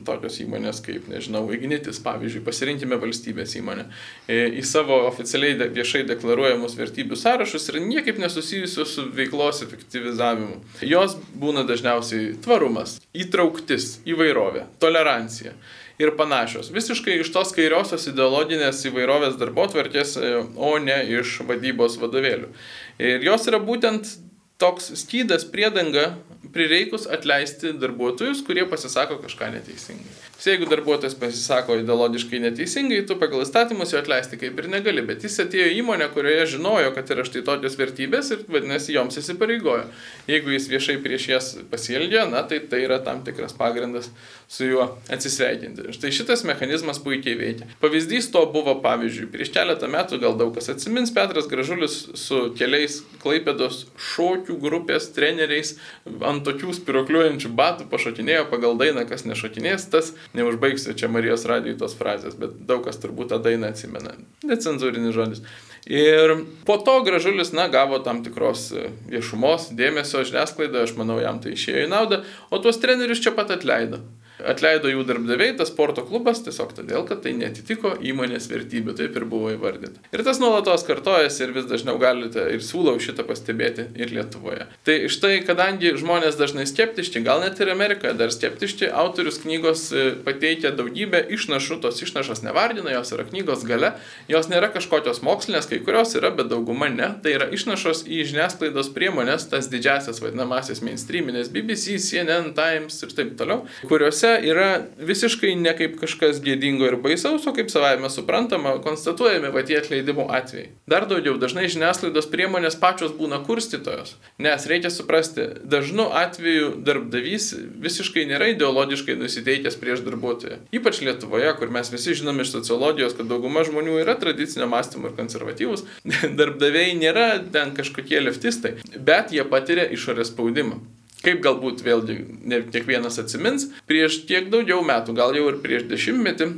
tokios 0.07 0.39
įmonės 0.45 0.81
kaip, 0.85 1.09
nežinau, 1.11 1.43
Ignitis, 1.55 1.99
pavyzdžiui, 2.05 2.45
pasirinkime 2.47 2.99
valstybės 3.01 3.57
įmonę, 3.59 3.89
e, 4.31 4.39
į 4.61 4.65
savo 4.67 5.01
oficialiai 5.09 5.71
viešai 5.75 6.05
deklaruojamus 6.09 6.77
vertybių 6.79 7.19
sąrašus 7.19 7.69
ir 7.73 7.81
niekaip 7.83 8.23
nesusijusios 8.23 8.95
su 8.95 9.07
veiklos 9.17 9.65
efektyvizavimu. 9.67 10.61
Jos 10.87 11.19
būna 11.35 11.67
dažniausiai 11.69 12.37
tvarumas, 12.45 12.99
įtrauktis, 13.15 13.99
įvairovė, 14.09 14.67
tolerancija 14.83 15.57
ir 16.01 16.15
panašios. 16.17 16.71
Visiškai 16.73 17.19
iš 17.21 17.33
tos 17.35 17.53
kairiosios 17.57 18.07
ideologinės 18.13 18.87
įvairovės 18.89 19.37
darbo 19.43 19.67
tvarkės, 19.69 20.17
e, 20.17 20.35
o 20.57 20.77
ne 20.79 21.03
iš 21.19 21.41
vadybos 21.51 21.99
vadovėlių. 22.01 22.55
Ir 23.03 23.27
jos 23.27 23.47
yra 23.51 23.59
būtent 23.59 24.15
toks 24.61 24.93
skydas 25.01 25.47
priedanga 25.49 26.13
prireikus 26.53 27.07
atleisti 27.11 27.75
darbuotojus, 27.81 28.43
kurie 28.47 28.67
pasisako 28.71 29.21
kažką 29.23 29.53
neteisingai. 29.57 30.20
Jeigu 30.45 30.65
darbuotojas 30.71 31.15
pasisako 31.21 31.77
ideologiškai 31.77 32.39
neteisingai, 32.41 33.03
tu 33.07 33.17
pagal 33.21 33.43
įstatymus 33.45 33.93
jo 33.93 34.01
atleisti 34.01 34.39
kaip 34.41 34.57
ir 34.63 34.69
negali, 34.73 35.03
bet 35.05 35.27
jis 35.27 35.37
atėjo 35.45 35.67
į 35.69 35.75
įmonę, 35.83 36.07
kurioje 36.15 36.47
žinojo, 36.55 36.95
kad 36.97 37.13
yra 37.13 37.27
štai 37.29 37.43
tokios 37.45 37.77
vertybės 37.77 38.33
ir 38.33 38.47
vadinasi 38.49 38.95
joms 38.97 39.21
įsipareigojo. 39.21 39.85
Jeigu 40.31 40.55
jis 40.55 40.69
viešai 40.73 40.97
prieš 41.05 41.27
jas 41.29 41.51
pasielgia, 41.69 42.25
na 42.31 42.41
tai 42.49 42.63
tai 42.73 42.81
yra 42.87 43.03
tam 43.05 43.21
tikras 43.27 43.53
pagrindas 43.59 44.09
su 44.49 44.71
juo 44.71 44.87
atsisveikinti. 45.13 45.93
Štai 45.99 46.11
šitas 46.15 46.47
mechanizmas 46.49 47.03
puikiai 47.05 47.37
veikia. 47.39 47.69
Pavyzdys 47.85 48.31
to 48.33 48.47
buvo, 48.55 48.79
pavyzdžiui, 48.81 49.29
prieš 49.35 49.53
keletą 49.55 49.93
metų, 49.93 50.23
gal 50.25 50.41
daug 50.41 50.55
kas 50.57 50.73
atsimins, 50.73 51.13
Petras 51.15 51.47
Gražulis 51.53 52.01
su 52.19 52.41
keliais 52.57 53.03
Klaipėdos 53.21 53.85
šokių 54.01 54.57
grupės 54.65 55.11
treneriais 55.13 55.77
ant 56.25 56.43
tokių 56.49 56.73
spirokliuojančių 56.81 57.53
batų 57.61 57.91
pašokinėjo 57.93 58.49
pagal 58.51 58.81
dainą, 58.81 59.05
kas 59.07 59.27
nešokinės, 59.29 59.87
tas 59.93 60.15
neužbaigsiu 60.37 60.95
čia 60.99 61.11
Marijos 61.13 61.47
radijų 61.49 61.79
tos 61.81 61.97
frazės, 61.99 62.37
bet 62.39 62.61
daug 62.69 62.85
kas 62.87 63.01
turbūt 63.03 63.33
tą 63.33 63.41
dainą 63.43 63.73
atsimena. 63.73 64.15
Necenzūrinis 64.47 65.17
žodis. 65.17 65.43
Ir 65.91 66.35
po 66.69 66.77
to 66.85 66.99
gražulis, 67.07 67.55
na, 67.57 67.67
gavo 67.73 67.99
tam 68.05 68.21
tikros 68.25 68.69
viešumos, 69.11 69.71
dėmesio 69.77 70.23
žiniasklaidoje, 70.29 70.91
aš 70.91 70.97
manau, 70.99 71.17
jam 71.23 71.41
tai 71.41 71.55
išėjo 71.57 71.87
į 71.87 71.91
naudą, 71.91 72.23
o 72.53 72.61
tuos 72.61 72.79
trenerius 72.83 73.23
čia 73.25 73.33
pat 73.37 73.53
atleido. 73.57 74.03
Atleido 74.49 74.91
jų 74.91 75.05
darbdaviai, 75.09 75.55
tas 75.59 75.71
sporto 75.73 76.05
klubas, 76.07 76.43
tiesiog 76.45 76.73
todėl, 76.77 77.05
kad 77.09 77.23
tai 77.25 77.35
netitiko 77.37 77.95
įmonės 78.01 78.49
vertybių, 78.51 78.95
taip 78.99 79.17
ir 79.19 79.27
buvo 79.29 79.53
įvardyta. 79.55 80.03
Ir 80.15 80.25
tas 80.27 80.41
nuolatos 80.43 80.85
kartojasi 80.89 81.45
ir 81.47 81.55
vis 81.57 81.69
dažniau 81.71 81.99
galite 82.01 82.47
ir 82.55 82.65
siūlau 82.65 82.97
šitą 83.03 83.27
pastebėti 83.29 83.89
ir 84.01 84.15
Lietuvoje. 84.15 84.67
Tai 84.87 84.97
štai, 85.13 85.41
kadangi 85.47 85.93
žmonės 86.01 86.39
dažnai 86.41 86.67
skeptiški, 86.69 87.23
gal 87.27 87.43
net 87.45 87.61
ir 87.61 87.73
Amerikoje 87.73 88.15
dar 88.19 88.33
skeptiški, 88.35 88.89
autorius 89.03 89.41
knygos 89.45 89.87
e, 89.93 90.07
pateikia 90.27 90.73
daugybę 90.77 91.23
išnašų, 91.37 91.81
tos 91.85 92.01
išnašos 92.05 92.43
nevardina, 92.47 92.93
jos 92.97 93.15
yra 93.17 93.27
knygos 93.29 93.65
gale, 93.69 93.93
jos 94.31 94.51
nėra 94.53 94.71
kažkokios 94.75 95.23
mokslinės, 95.27 95.69
kai 95.71 95.81
kurios 95.85 96.17
yra, 96.19 96.33
bet 96.35 96.51
dauguma 96.53 96.91
ne. 96.93 97.13
Tai 97.23 97.35
yra 97.37 97.51
išnašos 97.55 98.05
į 98.09 98.25
žiniasklaidos 98.33 98.93
priemonės, 98.97 99.49
tas 99.53 99.71
didžiasias 99.73 100.23
vadinamasis 100.25 100.83
mainstreaminės 100.87 101.53
BBC, 101.53 101.99
CNN, 102.03 102.53
Times 102.57 103.01
ir 103.05 103.15
taip 103.17 103.37
toliau, 103.39 103.65
kuriuose 103.89 104.30
kuriuose 104.31 104.49
yra 104.51 104.83
visiškai 104.99 105.55
ne 105.57 105.73
kaip 105.77 105.99
kažkas 106.01 106.41
gėdingo 106.43 106.87
ir 106.87 106.97
baisaus, 106.97 107.47
o 107.47 107.53
kaip 107.53 107.71
savame 107.71 108.11
suprantama, 108.11 108.81
konstatuojami 108.83 109.51
va 109.53 109.63
tie 109.63 109.79
atleidimo 109.79 110.29
atvejai. 110.31 110.71
Dar 110.89 111.07
daugiau, 111.07 111.39
dažnai 111.39 111.69
žiniasklaidos 111.69 112.29
priemonės 112.31 112.79
pačios 112.81 113.13
būna 113.13 113.45
kurstytojos, 113.47 114.17
nes 114.39 114.67
reikia 114.67 114.91
suprasti, 114.91 115.47
dažnu 115.65 116.11
atveju 116.13 116.83
darbdavys 116.85 117.55
visiškai 117.81 118.27
nėra 118.27 118.53
ideologiškai 118.55 119.17
nusiteikęs 119.17 119.79
prieš 119.81 120.05
darbuotoją. 120.07 120.61
Ypač 120.73 121.01
Lietuvoje, 121.01 121.53
kur 121.59 121.71
mes 121.71 121.91
visi 121.91 122.15
žinome 122.15 122.45
iš 122.45 122.55
sociologijos, 122.55 123.17
kad 123.17 123.31
dauguma 123.31 123.65
žmonių 123.67 124.01
yra 124.05 124.17
tradicinio 124.21 124.69
mąstymo 124.71 125.11
ir 125.11 125.19
konservatyvus, 125.19 125.87
darbdaviai 126.39 126.97
nėra 126.99 127.33
ten 127.53 127.75
kažkokie 127.77 128.23
leftistai, 128.23 128.79
bet 128.97 129.35
jie 129.35 129.45
patiria 129.49 129.89
išorės 129.91 130.35
spaudimą. 130.35 130.81
Kaip 131.21 131.43
galbūt 131.45 131.83
vėlgi 131.85 132.17
ne 132.49 132.63
kiekvienas 132.73 133.21
atsimins, 133.21 133.69
prieš 133.91 134.23
tiek 134.29 134.49
daugiau 134.53 134.81
metų, 134.87 135.13
gal 135.19 135.37
jau 135.37 135.51
ir 135.51 135.59
prieš 135.61 135.85
dešimtmetį, 135.91 136.49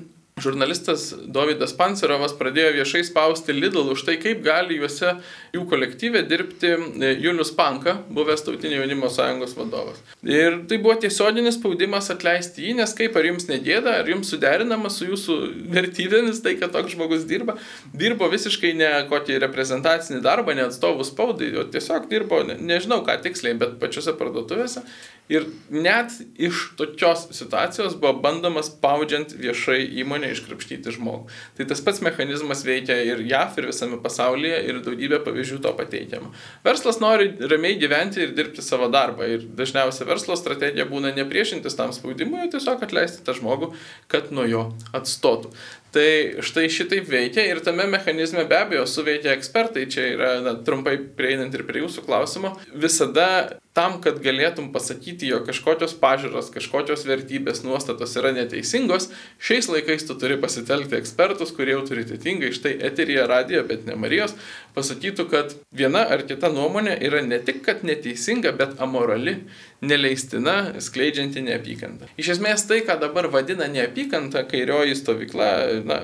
žurnalistas 0.40 1.11
Davidas 1.29 1.75
Pancerovas 1.77 2.33
pradėjo 2.38 2.73
viešai 2.79 3.03
spausti 3.05 3.53
Lidl 3.53 3.90
už 3.92 4.05
tai, 4.07 4.16
kaip 4.21 4.40
gali 4.45 4.79
juose 4.79 5.18
jų 5.53 5.66
kolektyvė 5.68 6.23
dirbti 6.29 6.71
e, 6.73 7.11
Julius 7.21 7.53
Panka, 7.57 7.99
buvęs 8.09 8.45
Tautinio 8.47 8.81
jaunimo 8.81 9.11
sąjungos 9.12 9.53
vadovas. 9.59 10.01
Ir 10.25 10.62
tai 10.71 10.79
buvo 10.83 10.97
tiesioginis 11.03 11.59
spaudimas 11.59 12.09
atleisti 12.14 12.64
jį, 12.64 12.79
nes 12.81 12.97
kaip 12.97 13.16
ar 13.21 13.29
jums 13.29 13.49
negėda, 13.51 13.99
ar 14.01 14.09
jums 14.09 14.33
suderinama 14.33 14.90
su 14.92 15.11
jūsų 15.11 15.38
vertybėmis 15.77 16.40
tai, 16.45 16.57
kad 16.61 16.73
toks 16.73 16.97
žmogus 16.97 17.27
dirba. 17.29 17.59
Dirbo 17.92 18.31
visiškai 18.33 18.73
ne 18.79 18.92
kokį 19.12 19.40
reprezentacinį 19.45 20.23
darbą, 20.25 20.57
ne 20.57 20.66
atstovų 20.71 21.07
spaudai, 21.09 21.53
o 21.61 21.66
tiesiog 21.68 22.09
dirbo, 22.12 22.40
ne, 22.49 22.57
nežinau 22.57 23.03
ką 23.05 23.21
tiksliai, 23.27 23.59
bet 23.61 23.77
pačiose 23.83 24.16
parduotuvėse. 24.16 24.87
Ir 25.30 25.46
net 25.70 26.11
iš 26.35 26.72
tokios 26.76 27.28
situacijos 27.30 27.94
buvo 28.00 28.16
bandoma 28.24 28.61
spaudžiant 28.66 29.30
viešai 29.38 29.78
įmonę 30.02 30.32
iškrapštyti 30.35 30.92
žmogų. 30.96 31.30
Tai 31.56 31.66
tas 31.70 31.82
pats 31.85 32.02
mechanizmas 32.02 32.64
veikia 32.66 32.96
ir 33.06 33.22
JAF, 33.30 33.54
ir 33.61 33.68
visame 33.70 34.00
pasaulyje, 34.02 34.58
ir 34.66 34.80
daugybė 34.85 35.22
pavyzdžių 35.22 35.61
to 35.62 35.72
pateikiama. 35.78 36.32
Verslas 36.66 36.98
nori 37.00 37.30
ramiai 37.38 37.78
gyventi 37.80 38.24
ir 38.26 38.35
dirbti 38.37 38.64
savo 38.66 38.90
darbą. 38.92 39.28
Ir 39.30 39.46
dažniausiai 39.62 40.11
verslo 40.11 40.37
strategija 40.37 40.88
būna 40.90 41.14
nepriešintis 41.16 41.78
tam 41.78 41.94
spaudimui, 41.94 42.42
o 42.42 42.50
tiesiog 42.52 42.82
atleisti 42.82 43.22
tą 43.24 43.37
žmogų, 43.38 43.70
kad 44.12 44.35
nuo 44.35 44.48
jo 44.50 44.66
atstotų. 44.90 45.54
Tai 45.92 46.40
štai 46.40 46.70
šitaip 46.72 47.09
veikia 47.12 47.44
ir 47.50 47.61
tame 47.64 47.85
mechanizme 47.90 48.46
be 48.48 48.57
abejo 48.57 48.87
suveikia 48.88 49.35
ekspertai, 49.37 49.85
čia 49.92 50.07
yra 50.14 50.31
na, 50.40 50.55
trumpai 50.64 50.96
prieinant 51.18 51.52
ir 51.52 51.66
prie 51.68 51.83
jūsų 51.83 52.07
klausimo. 52.07 52.55
Visada 52.72 53.61
tam, 53.76 53.98
kad 54.05 54.20
galėtum 54.24 54.70
pasakyti, 54.72 55.28
jog 55.28 55.44
kažkokios 55.48 55.92
pažiūros, 56.00 56.48
kažkokios 56.52 57.05
vertybės, 57.09 57.62
nuostatos 57.64 58.16
yra 58.20 58.33
neteisingos, 58.37 59.11
šiais 59.40 59.68
laikais 59.72 60.05
tu 60.09 60.16
turi 60.20 60.37
pasitelkti 60.40 60.96
ekspertus, 60.96 61.52
kurie 61.57 61.76
autoritetingai, 61.76 62.52
štai 62.57 62.74
eterija 62.88 63.28
radijo, 63.28 63.64
bet 63.68 63.85
ne 63.88 63.96
Marijos, 64.00 64.37
pasakytų, 64.76 65.26
kad 65.30 65.54
viena 65.74 66.04
ar 66.14 66.24
kita 66.28 66.50
nuomonė 66.52 66.96
yra 67.04 67.22
ne 67.24 67.38
tik, 67.44 67.62
kad 67.66 67.85
neteisinga, 67.87 68.54
bet 68.58 68.80
amorali, 68.82 69.37
neleistina, 69.85 70.56
skleidžianti 70.82 71.44
neapykantą. 71.48 72.11
Iš 72.20 72.35
esmės 72.37 72.66
tai, 72.68 72.82
ką 72.87 72.98
dabar 73.02 73.30
vadina 73.32 73.68
neapykanta, 73.70 74.46
kairioji 74.48 74.96
stovykla, 74.98 75.52
na, 75.88 76.02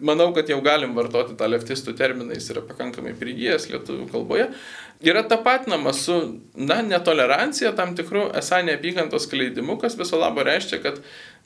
manau, 0.00 0.30
kad 0.36 0.48
jau 0.50 0.58
galim 0.64 0.96
vartoti 0.96 1.36
tą 1.38 1.48
leftistų 1.50 1.96
terminą, 1.96 2.34
jis 2.36 2.50
yra 2.54 2.64
pakankamai 2.66 3.14
prigijęs 3.18 3.68
lietuvių 3.72 4.08
kalboje, 4.12 4.50
yra 5.04 5.22
tapatinama 5.28 5.92
su, 5.96 6.16
na, 6.56 6.80
netolerancija 6.84 7.72
tam 7.76 7.96
tikrų 7.98 8.30
esą 8.40 8.62
neapykantos 8.66 9.28
skleidimu, 9.28 9.78
kas 9.80 9.98
viso 9.98 10.20
labo 10.20 10.44
reiškia, 10.46 10.80
kad 10.84 11.00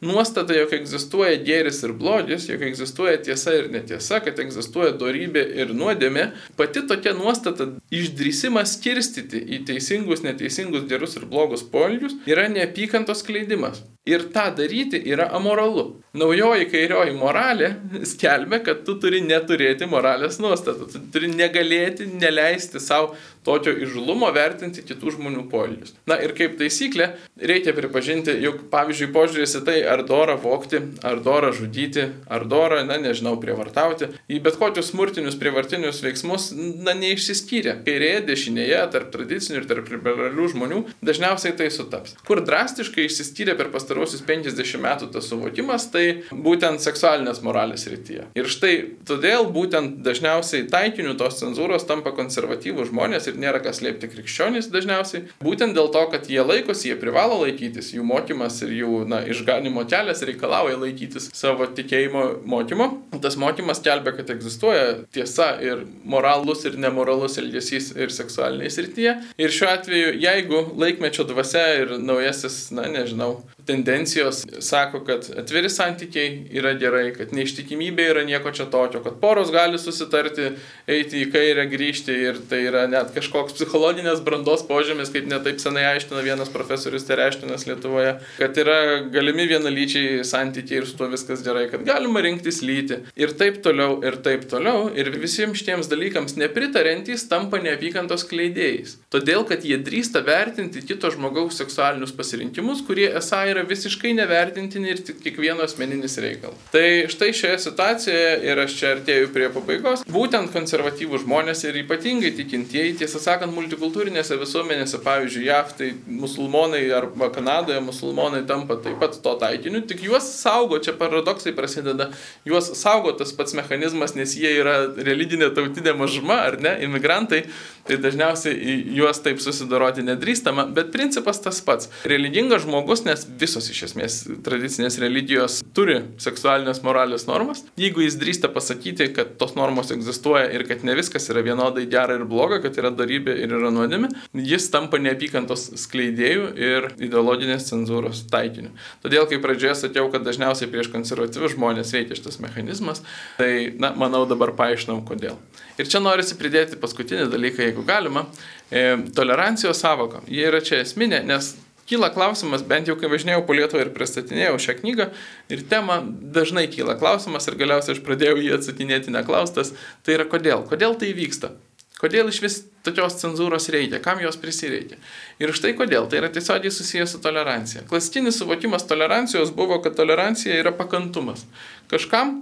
nuostata, 0.04 0.54
jog 0.56 0.72
egzistuoja 0.76 1.36
gėris 1.44 1.82
ir 1.86 1.94
blogis, 1.96 2.48
jog 2.50 2.64
egzistuoja 2.66 3.20
tiesa 3.24 3.54
ir 3.58 3.70
netiesa, 3.72 4.20
kad 4.24 4.40
egzistuoja 4.42 4.92
darybė 5.00 5.44
ir 5.62 5.74
nuodėmė, 5.76 6.30
pati 6.58 6.84
tokia 6.88 7.14
nuostata 7.18 7.68
išdrysimas 7.94 8.76
skirstyti 8.78 9.42
į 9.56 9.62
teisingus, 9.70 10.24
neteisingus, 10.26 10.88
gerus 10.90 11.18
ir 11.20 11.28
blogus 11.30 11.64
poelgius 11.66 12.16
yra 12.28 12.48
neapykantos 12.52 13.24
skleidimas. 13.24 13.84
Ir 14.08 14.22
tą 14.32 14.46
daryti 14.56 14.96
yra 15.12 15.26
amoralu. 15.36 15.82
Naujoji 16.16 16.70
kairioji 16.72 17.12
moralė 17.14 17.68
skelbia, 18.08 18.62
kad 18.64 18.80
tu 18.86 18.94
turi 18.98 19.20
neturėti 19.20 19.84
moralės 19.86 20.38
nuostatų. 20.40 20.88
Tu 20.88 21.02
turi 21.12 21.28
negalėti, 21.28 22.06
neleisti 22.08 22.80
savo 22.80 23.12
tokio 23.44 23.74
išlumo 23.84 24.30
vertinti 24.32 24.82
kitų 24.88 25.14
žmonių 25.18 25.44
poelgius. 25.52 25.92
Na 26.08 26.16
ir 26.24 26.32
kaip 26.38 26.56
taisyklė, 26.58 27.10
reikia 27.52 27.76
pripažinti, 27.76 28.34
jog 28.40 28.64
pavyzdžiui 28.72 29.10
požiūrės 29.14 29.58
į 29.60 29.62
tai, 29.68 29.76
ar 29.90 30.04
dora 30.06 30.36
vokti, 30.40 30.80
ar 31.06 31.20
dora 31.24 31.50
žudyti, 31.56 32.06
ar 32.30 32.46
dora, 32.48 32.82
na 32.86 32.98
nežinau, 33.00 33.36
prievartauti, 33.42 34.10
į 34.30 34.40
bet 34.44 34.58
kokius 34.60 34.92
smurtinius 34.92 35.38
prievartinius 35.40 36.02
veiksmus, 36.04 36.50
na 36.84 36.94
neišsiskyrė. 36.98 37.80
Kairėje, 37.86 38.22
dešinėje, 38.28 38.80
tarp 38.94 39.10
tradicinių 39.14 39.60
ir 39.60 39.68
tarp 39.70 39.90
liberalių 39.92 40.48
žmonių 40.54 40.80
dažniausiai 41.06 41.56
tai 41.58 41.70
sutaps. 41.74 42.16
Kur 42.26 42.42
drastiškai 42.46 43.06
išsiskyrė 43.08 43.56
per 43.58 43.70
pastarosius 43.74 44.22
50 44.26 44.80
metų 44.84 45.10
tas 45.14 45.28
suvokimas, 45.30 45.88
tai 45.92 46.22
būtent 46.30 46.82
seksualinės 46.84 47.42
moralės 47.46 47.86
rytyje. 47.90 48.28
Ir 48.38 48.50
štai 48.50 48.74
todėl 49.08 49.48
būtent 49.52 50.00
dažniausiai 50.06 50.68
taikiniu 50.70 51.16
tos 51.20 51.40
cenzūros 51.40 51.86
tampa 51.88 52.14
konservatyvų 52.16 52.88
žmonės 52.90 53.30
ir 53.30 53.40
nėra 53.40 53.62
kas 53.64 53.82
liepti 53.84 54.10
krikščionys 54.12 54.70
dažniausiai. 54.72 55.26
Būtent 55.42 55.76
dėl 55.76 55.90
to, 55.94 56.04
kad 56.12 56.28
jie 56.30 56.42
laikosi, 56.44 56.90
jie 56.90 56.98
privalo 57.00 57.40
laikytis, 57.42 57.92
jų 57.96 58.06
mokymas 58.06 58.60
ir 58.66 58.74
jų 58.80 59.04
na, 59.10 59.22
išganimo 59.30 59.79
kelias 59.88 60.22
reikalauja 60.26 60.78
laikytis 60.80 61.30
savo 61.36 61.68
tikėjimo 61.76 62.24
mokymo. 62.48 62.88
Tas 63.22 63.36
mokymas 63.40 63.82
kelbė, 63.84 64.14
kad 64.18 64.32
egzistuoja 64.34 65.00
tiesa 65.14 65.52
ir 65.64 65.84
moralus 66.04 66.64
ir 66.68 66.78
nemoralus 66.80 67.38
elgesys 67.40 67.92
ir 67.96 68.12
seksualiniai 68.14 68.72
srityje. 68.72 69.16
Ir 69.40 69.54
šiuo 69.54 69.70
atveju, 69.72 70.12
jeigu 70.20 70.64
laikmečio 70.80 71.26
dvasia 71.28 71.66
ir 71.82 71.96
naujasis, 71.98 72.62
na 72.76 72.88
nežinau, 72.90 73.40
tendencijos 73.70 74.42
sako, 74.58 75.04
kad 75.06 75.28
atviri 75.38 75.70
santykiai 75.70 76.46
yra 76.58 76.72
gerai, 76.80 77.10
kad 77.14 77.34
neištikimybė 77.36 78.08
yra 78.14 78.24
nieko 78.26 78.50
čia 78.56 78.66
tokio, 78.72 79.02
kad 79.04 79.20
poros 79.22 79.52
gali 79.54 79.78
susitarti, 79.78 80.50
eiti 80.90 81.22
į 81.22 81.30
kairę, 81.34 81.66
grįžti 81.70 82.16
ir 82.26 82.40
tai 82.50 82.64
yra 82.66 82.86
net 82.90 83.12
kažkoks 83.14 83.54
psichologinės 83.58 84.24
brandos 84.26 84.64
požymis, 84.66 85.12
kaip 85.14 85.28
netaip 85.30 85.60
senai 85.62 85.86
aiškina 85.92 86.24
vienas 86.26 86.50
profesorius 86.52 87.06
Tereštinas 87.06 87.66
Lietuvoje, 87.68 88.16
kad 88.40 88.58
yra 88.58 88.78
galimi 89.12 89.46
vienalyčiai 89.50 90.24
santykiai 90.26 90.82
ir 90.82 90.88
su 90.90 90.98
tuo 90.98 91.10
viskas 91.12 91.44
gerai, 91.46 91.68
kad 91.70 91.84
galima 91.86 92.22
rinktis 92.24 92.60
lyti 92.66 93.00
ir 93.20 93.34
taip 93.38 93.60
toliau, 93.64 94.00
ir 94.06 94.18
taip 94.24 94.48
toliau. 94.50 94.88
Ir 94.98 95.12
visiems 95.20 95.60
šitiems 95.60 95.90
dalykams 95.90 96.36
nepritarentys 96.40 97.26
tampa 97.30 97.60
neapykantos 97.62 98.26
kleidėjais. 98.30 98.96
Todėl, 99.12 99.44
kad 99.48 99.64
jie 99.66 99.78
drįsta 99.80 100.24
vertinti 100.26 100.82
kito 100.86 101.10
žmogaus 101.14 101.60
seksualinius 101.60 102.14
pasirinkimus, 102.16 102.82
kurie 102.86 103.08
esą 103.20 103.42
yra 103.52 103.59
visiškai 103.68 104.12
nevertintini 104.18 104.92
ir 104.92 105.02
tik 105.04 105.20
kiekvieno 105.24 105.64
asmeninis 105.66 106.16
reikalas. 106.22 106.58
Tai 106.72 106.84
štai 107.12 107.30
šioje 107.36 107.58
situacijoje 107.66 108.32
ir 108.48 108.62
aš 108.64 108.76
čia 108.78 108.92
artėjau 108.96 109.30
prie 109.34 109.48
pabaigos, 109.54 110.04
būtent 110.10 110.52
konservatyvų 110.54 111.22
žmonės 111.24 111.64
ir 111.68 111.80
ypatingai 111.82 112.32
tikintieji, 112.38 112.96
tiesą 113.02 113.22
sakant, 113.22 113.54
multikultūrinėse 113.56 114.38
visuomenėse, 114.40 115.00
pavyzdžiui, 115.04 115.46
JAV, 115.48 115.74
tai 115.78 115.90
musulmonai 116.06 116.82
arba 116.96 117.30
Kanadoje 117.34 117.80
musulmonai 117.84 118.42
tampa 118.48 118.78
taip 118.82 119.00
pat 119.02 119.18
to 119.22 119.34
taikiniu, 119.40 119.82
tik 119.88 120.04
juos 120.06 120.28
saugo, 120.36 120.80
čia 120.82 120.94
paradoksai 120.98 121.54
prasideda, 121.56 122.10
juos 122.48 122.72
saugo 122.78 123.12
tas 123.16 123.32
pats 123.36 123.56
mechanizmas, 123.58 124.16
nes 124.18 124.36
jie 124.38 124.52
yra 124.60 124.76
religinė 124.96 125.50
tautinė 125.56 125.96
mažuma, 125.98 126.40
ar 126.48 126.58
ne, 126.62 126.76
imigrantai, 126.86 127.44
tai 127.88 127.98
dažniausiai 128.00 128.78
juos 128.96 129.22
taip 129.24 129.40
susidoroti 129.42 130.04
nedrįstama, 130.06 130.66
bet 130.76 130.92
principas 130.94 131.40
tas 131.42 131.60
pats. 131.64 131.90
Religingas 132.08 132.64
žmogus, 132.66 133.04
nes 133.06 133.24
visos 133.50 133.70
iš 133.72 133.82
esmės 133.88 134.18
tradicinės 134.46 134.98
religijos 135.02 135.58
turi 135.74 135.98
seksualinės 136.22 136.82
moralės 136.86 137.26
normas. 137.26 137.64
Jeigu 137.80 138.04
jis 138.04 138.16
drįsta 138.20 138.50
pasakyti, 138.54 139.10
kad 139.16 139.34
tos 139.40 139.56
normos 139.58 139.90
egzistuoja 139.90 140.46
ir 140.54 140.66
kad 140.68 140.84
ne 140.86 140.94
viskas 140.98 141.26
yra 141.32 141.42
vienodai 141.46 141.86
gera 141.90 142.14
ir 142.18 142.26
bloga, 142.30 142.60
kad 142.62 142.78
yra 142.78 142.92
darybė 142.94 143.34
ir 143.42 143.56
yra 143.58 143.72
nuodėmė, 143.74 144.12
jis 144.46 144.68
tampa 144.70 145.00
neapykantos 145.02 145.70
skleidėjų 145.82 146.46
ir 146.60 146.90
ideologinės 147.02 147.66
cenzūros 147.72 148.22
taikiniu. 148.30 148.70
Todėl, 149.02 149.26
kai 149.30 149.40
pradžioje 149.42 149.80
sakiau, 149.84 150.06
kad 150.12 150.26
dažniausiai 150.26 150.70
prieš 150.70 150.92
konservatyvius 150.94 151.56
žmonės 151.56 151.94
veikia 151.96 152.18
šitas 152.18 152.38
mechanizmas, 152.42 153.02
tai, 153.40 153.72
na, 153.82 153.92
manau, 153.98 154.22
dabar 154.30 154.54
paaiškinau, 154.58 155.00
kodėl. 155.08 155.38
Ir 155.80 155.88
čia 155.88 156.02
norisi 156.02 156.36
pridėti 156.36 156.78
paskutinį 156.80 157.30
dalyką, 157.32 157.64
jeigu 157.64 157.86
galima. 157.88 158.26
E, 158.70 158.98
tolerancijos 159.16 159.80
savoka. 159.80 160.20
Jie 160.30 160.44
yra 160.50 160.60
čia 160.62 160.82
esminė, 160.84 161.22
nes 161.26 161.54
kyla 161.90 162.12
klausimas, 162.14 162.62
bent 162.66 162.88
jau 162.88 162.96
kai 162.98 163.10
važinėjau 163.10 163.42
po 163.46 163.56
Lietuvą 163.56 163.84
ir 163.84 163.94
pristatinėjau 163.94 164.58
šią 164.62 164.76
knygą 164.80 165.08
ir 165.52 165.64
temą, 165.70 166.00
dažnai 166.36 166.68
kyla 166.70 166.94
klausimas 167.00 167.50
ir 167.50 167.58
galiausiai 167.60 167.96
aš 167.96 168.04
pradėjau 168.06 168.38
jį 168.38 168.54
atsakinėti 168.58 169.14
neklaustas, 169.14 169.74
tai 170.06 170.16
yra 170.18 170.28
kodėl, 170.30 170.64
kodėl 170.70 170.94
tai 171.00 171.10
vyksta. 171.16 171.54
Kodėl 172.00 172.30
iš 172.32 172.38
vis 172.40 172.54
tokios 172.86 173.18
cenzūros 173.20 173.66
reikia, 173.74 173.98
kam 174.00 174.22
jos 174.24 174.38
prisireikia. 174.40 174.96
Ir 175.42 175.52
štai 175.52 175.74
kodėl, 175.76 176.06
tai 176.08 176.22
yra 176.22 176.30
tiesiogiai 176.32 176.72
susijęs 176.72 177.12
su 177.12 177.20
tolerancija. 177.20 177.82
Klasikinis 177.90 178.38
suvokimas 178.40 178.86
tolerancijos 178.88 179.52
buvo, 179.52 179.82
kad 179.84 179.98
tolerancija 179.98 180.56
yra 180.62 180.72
pakantumas. 180.72 181.44
Kažkam 181.92 182.38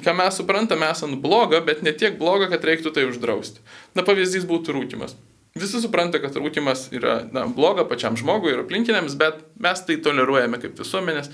ką 0.00 0.16
mes 0.16 0.36
suprantame 0.36 0.88
esant 0.90 1.20
blogą, 1.20 1.60
bet 1.64 1.82
ne 1.84 1.92
tiek 1.92 2.16
blogą, 2.18 2.48
kad 2.52 2.64
reiktų 2.64 2.92
tai 2.96 3.06
uždrausti. 3.08 3.62
Na 3.96 4.04
pavyzdys 4.06 4.48
būtų 4.48 4.74
rūkimas. 4.76 5.16
Visi 5.56 5.80
supranta, 5.80 6.20
kad 6.22 6.36
rūkimas 6.36 6.88
yra 6.94 7.20
na, 7.32 7.46
bloga 7.48 7.86
pačiam 7.88 8.16
žmogui 8.18 8.52
ir 8.52 8.60
aplinkiniams, 8.64 9.16
bet 9.18 9.40
mes 9.62 9.80
tai 9.86 9.96
toleruojame 10.04 10.60
kaip 10.62 10.76
visuomenės. 10.82 11.30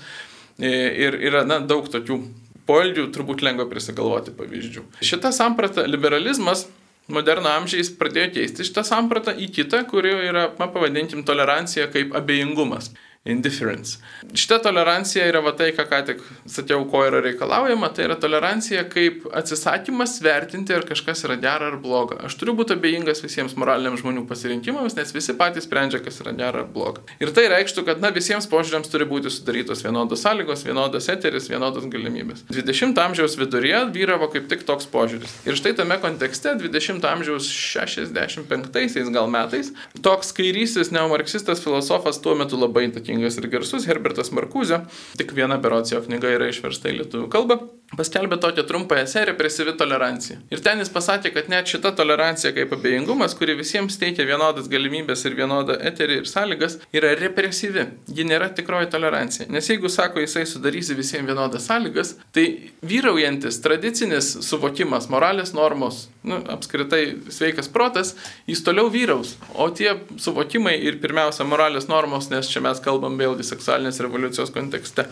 E, 0.61 0.71
ir 1.07 1.17
yra 1.31 1.43
na, 1.47 1.59
daug 1.59 1.89
tokių 1.91 2.21
poelgių, 2.69 3.09
turbūt 3.15 3.43
lengva 3.43 3.67
prisigalvoti 3.67 4.31
pavyzdžių. 4.37 4.85
Šita 5.03 5.33
samprata, 5.35 5.83
liberalizmas 5.89 6.67
moderno 7.11 7.51
amžiais 7.51 7.89
pradėjo 7.99 8.37
keisti 8.37 8.63
šitą 8.67 8.85
sampratą 8.87 9.33
į 9.35 9.49
kitą, 9.57 9.83
kuri 9.89 10.13
yra, 10.29 10.47
na, 10.59 10.69
pavadinkim, 10.71 11.25
tolerancija 11.27 11.89
kaip 11.91 12.15
abejingumas 12.15 12.93
indifference. 13.25 13.97
Šita 14.33 14.57
tolerancija 14.59 15.23
yra 15.29 15.39
va 15.39 15.53
tai, 15.55 15.69
ką 15.71 15.85
ką 15.87 15.99
tik 16.09 16.23
sakiau, 16.49 16.83
ko 16.91 17.05
yra 17.07 17.21
reikalaujama, 17.23 17.87
tai 17.95 18.09
yra 18.09 18.17
tolerancija 18.19 18.83
kaip 18.91 19.29
atsisakymas 19.31 20.17
vertinti, 20.25 20.75
ar 20.75 20.83
kažkas 20.87 21.23
yra 21.23 21.37
gera 21.39 21.69
ar 21.71 21.77
bloga. 21.79 22.17
Aš 22.27 22.35
turiu 22.41 22.55
būti 22.57 22.75
abejingas 22.75 23.23
visiems 23.23 23.55
moraliniams 23.55 24.03
žmonių 24.03 24.25
pasirinkimams, 24.27 24.97
nes 24.97 25.15
visi 25.15 25.35
patys 25.39 25.69
sprendžia, 25.69 26.01
kas 26.03 26.19
yra 26.19 26.33
gera 26.35 26.65
ar 26.65 26.67
bloga. 26.73 27.05
Ir 27.23 27.31
tai 27.31 27.45
reikštų, 27.53 27.85
kad 27.87 28.03
na, 28.03 28.11
visiems 28.11 28.49
požiūrėms 28.51 28.91
turi 28.91 29.07
būti 29.07 29.31
sudarytos 29.31 29.85
vienodos 29.87 30.25
sąlygos, 30.27 30.65
vienodas 30.67 31.07
eteris, 31.13 31.47
vienodas 31.51 31.87
galimybės. 31.87 32.43
20 32.51 32.99
amžiaus 33.05 33.39
viduryje 33.39 33.85
vyravo 33.95 34.27
kaip 34.35 34.51
tik 34.51 34.67
toks 34.67 34.89
požiūris. 34.91 35.37
Ir 35.47 35.55
štai 35.55 35.77
tame 35.79 35.95
kontekste 36.03 36.57
20 36.59 37.07
amžiaus 37.07 37.47
65 37.47 39.15
gal 39.15 39.31
metais 39.31 39.71
toks 40.03 40.35
kairysis 40.35 40.91
neomarksistas 40.91 41.63
filosofas 41.63 42.19
tuo 42.19 42.35
metu 42.35 42.59
labai 42.59 42.89
įtakingas 42.89 43.12
įtakingas 43.13 43.37
ir 43.37 43.49
garsus 43.51 43.85
Herbertas 43.87 44.31
Markuzė, 44.33 44.83
tik 45.17 45.33
viena 45.37 45.59
berots 45.61 45.93
jo 45.93 46.01
knyga 46.01 46.33
yra 46.33 46.49
išversta 46.49 46.89
į 46.89 47.01
lietuvių 47.01 47.29
kalbą, 47.29 47.59
paskelbė 47.97 48.37
tokią 48.41 48.65
trumpą 48.67 48.97
esę 49.03 49.25
represyvi 49.29 49.73
tolerancija. 49.77 50.39
Ir 50.53 50.61
ten 50.65 50.81
jis 50.81 50.91
pasakė, 50.93 51.33
kad 51.35 51.49
net 51.51 51.69
šita 51.69 51.93
tolerancija 51.97 52.53
kaip 52.55 52.73
abejingumas, 52.75 53.35
kuri 53.37 53.55
visiems 53.59 53.97
teikia 54.01 54.25
vienodas 54.27 54.69
galimybės 54.71 55.25
ir 55.27 55.37
vienodą 55.37 55.77
eterį 55.91 56.21
ir 56.21 56.29
sąlygas, 56.29 56.79
yra 56.95 57.13
represyvi. 57.19 57.85
Ji 58.13 58.25
nėra 58.29 58.49
tikroji 58.55 58.89
tolerancija. 58.93 59.49
Nes 59.53 59.69
jeigu, 59.69 59.91
sako, 59.91 60.23
jisai 60.23 60.45
sudarysi 60.49 60.97
visiems 60.97 61.29
vienodas 61.29 61.67
sąlygas, 61.69 62.15
tai 62.35 62.47
vyraujantis 62.85 63.61
tradicinis 63.63 64.33
suvokimas, 64.47 65.09
moralės 65.13 65.53
normos, 65.55 66.07
nu, 66.23 66.39
apskritai 66.53 67.03
sveikas 67.33 67.69
protas, 67.71 68.15
jis 68.49 68.63
toliau 68.65 68.89
vyraus. 68.93 69.35
O 69.53 69.69
tie 69.69 69.93
suvokimai 70.17 70.75
ir 70.87 70.99
pirmiausia 71.03 71.47
moralės 71.47 71.89
normos, 71.91 72.29
nes 72.33 72.49
čia 72.49 72.63
mes 72.63 72.81
kalbam 72.83 73.17
vėlgi 73.19 73.45
seksualinės 73.47 74.01
revoliucijos 74.03 74.53
kontekste, 74.55 75.07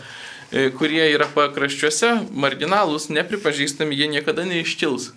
kurie 0.76 1.04
yra 1.14 1.28
pakraščiuose, 1.32 2.10
marginalūs, 2.36 3.08
nepripažįstami, 3.14 3.96
jie 3.96 4.08
niekada 4.12 4.44
neiškils. 4.48 5.12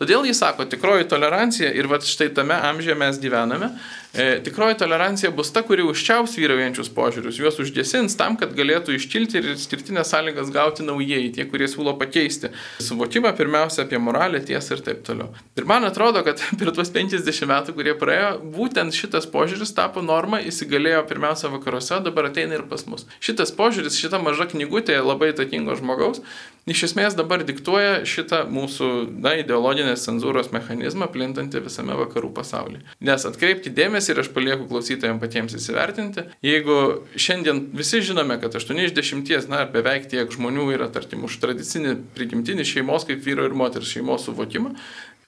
Todėl 0.00 0.24
jis 0.24 0.38
sako, 0.40 0.64
tikroji 0.64 1.08
tolerancija 1.10 1.68
ir 1.76 1.88
va 1.90 1.98
štai 2.00 2.30
tame 2.32 2.56
amžiuje 2.70 2.96
mes 2.96 3.18
gyvename, 3.20 3.68
E, 4.14 4.42
tikroji 4.44 4.74
tolerancija 4.74 5.30
bus 5.30 5.52
ta, 5.54 5.62
kuri 5.62 5.84
užčiaus 5.86 6.32
vyraujančius 6.34 6.88
požiūrius, 6.90 7.36
juos 7.38 7.60
užgesins 7.62 8.16
tam, 8.18 8.34
kad 8.40 8.56
galėtų 8.58 8.96
iškilti 8.96 9.38
ir 9.38 9.52
skirtinės 9.54 10.10
sąlygas 10.10 10.50
gauti 10.50 10.82
naujieji, 10.82 11.28
tie, 11.36 11.44
kurie 11.46 11.68
siūlo 11.70 11.94
pakeisti 11.98 12.50
suvokimą 12.82 13.30
pirmiausia 13.38 13.84
apie 13.84 14.00
moralę, 14.02 14.40
tiesą 14.42 14.74
ir 14.74 14.82
taip 14.88 15.04
toliau. 15.06 15.28
Ir 15.54 15.68
man 15.70 15.86
atrodo, 15.86 16.24
kad 16.26 16.42
per 16.58 16.72
tuos 16.74 16.90
50 16.90 17.46
metų, 17.52 17.76
kurie 17.78 17.94
praėjo, 18.00 18.32
būtent 18.56 18.98
šitas 18.98 19.30
požiūris 19.30 19.76
tapo 19.78 20.02
norma, 20.02 20.42
įsigalėjo 20.42 21.04
pirmiausia 21.06 21.52
vakaruose, 21.54 22.02
dabar 22.02 22.32
ateina 22.32 22.58
ir 22.58 22.66
pas 22.72 22.82
mus. 22.90 23.06
Šitas 23.22 23.54
požiūris, 23.54 24.00
šita 24.02 24.18
maža 24.18 24.50
knygutė 24.50 24.98
labai 24.98 25.30
įtakingo 25.36 25.78
žmogaus, 25.78 26.24
iš 26.70 26.84
esmės 26.88 27.16
dabar 27.18 27.42
diktuoja 27.46 28.04
šitą 28.08 28.44
mūsų 28.52 28.88
na, 29.24 29.34
ideologinės 29.42 30.06
cenzūros 30.06 30.52
mechanizmą 30.54 31.08
plintantį 31.12 31.64
visame 31.66 31.96
vakarų 31.98 32.30
pasaulyje. 32.36 32.84
Nes 33.06 33.26
atkreipti 33.28 33.72
dėmesį 33.74 34.14
ir 34.14 34.22
aš 34.22 34.30
palieku 34.34 34.68
klausytojams 34.70 35.22
patiems 35.22 35.56
įsivertinti, 35.58 36.26
jeigu 36.46 36.78
šiandien 37.18 37.66
visi 37.76 38.02
žinome, 38.06 38.38
kad 38.42 38.56
8 38.60 38.84
iš 38.86 38.96
10, 38.96 39.50
na, 39.52 39.64
beveik 39.70 40.08
tiek 40.12 40.30
žmonių 40.30 40.70
yra, 40.76 40.90
tarkim, 40.94 41.26
už 41.28 41.40
tradicinį 41.42 41.96
prigimtinį 42.16 42.66
šeimos 42.72 43.08
kaip 43.08 43.24
vyro 43.26 43.48
ir 43.48 43.56
moters 43.56 43.90
šeimos 43.90 44.28
suvokimą, 44.28 44.76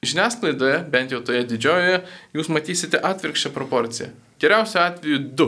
Žiniasklaidoje, 0.02 0.80
bent 0.90 1.12
jau 1.14 1.20
toje 1.22 1.44
didžiojoje, 1.46 2.00
jūs 2.34 2.48
matysite 2.50 2.98
atvirkščią 3.06 3.52
proporciją. 3.54 4.08
Geriausiu 4.42 4.80
atveju 4.82 5.18
du 5.38 5.46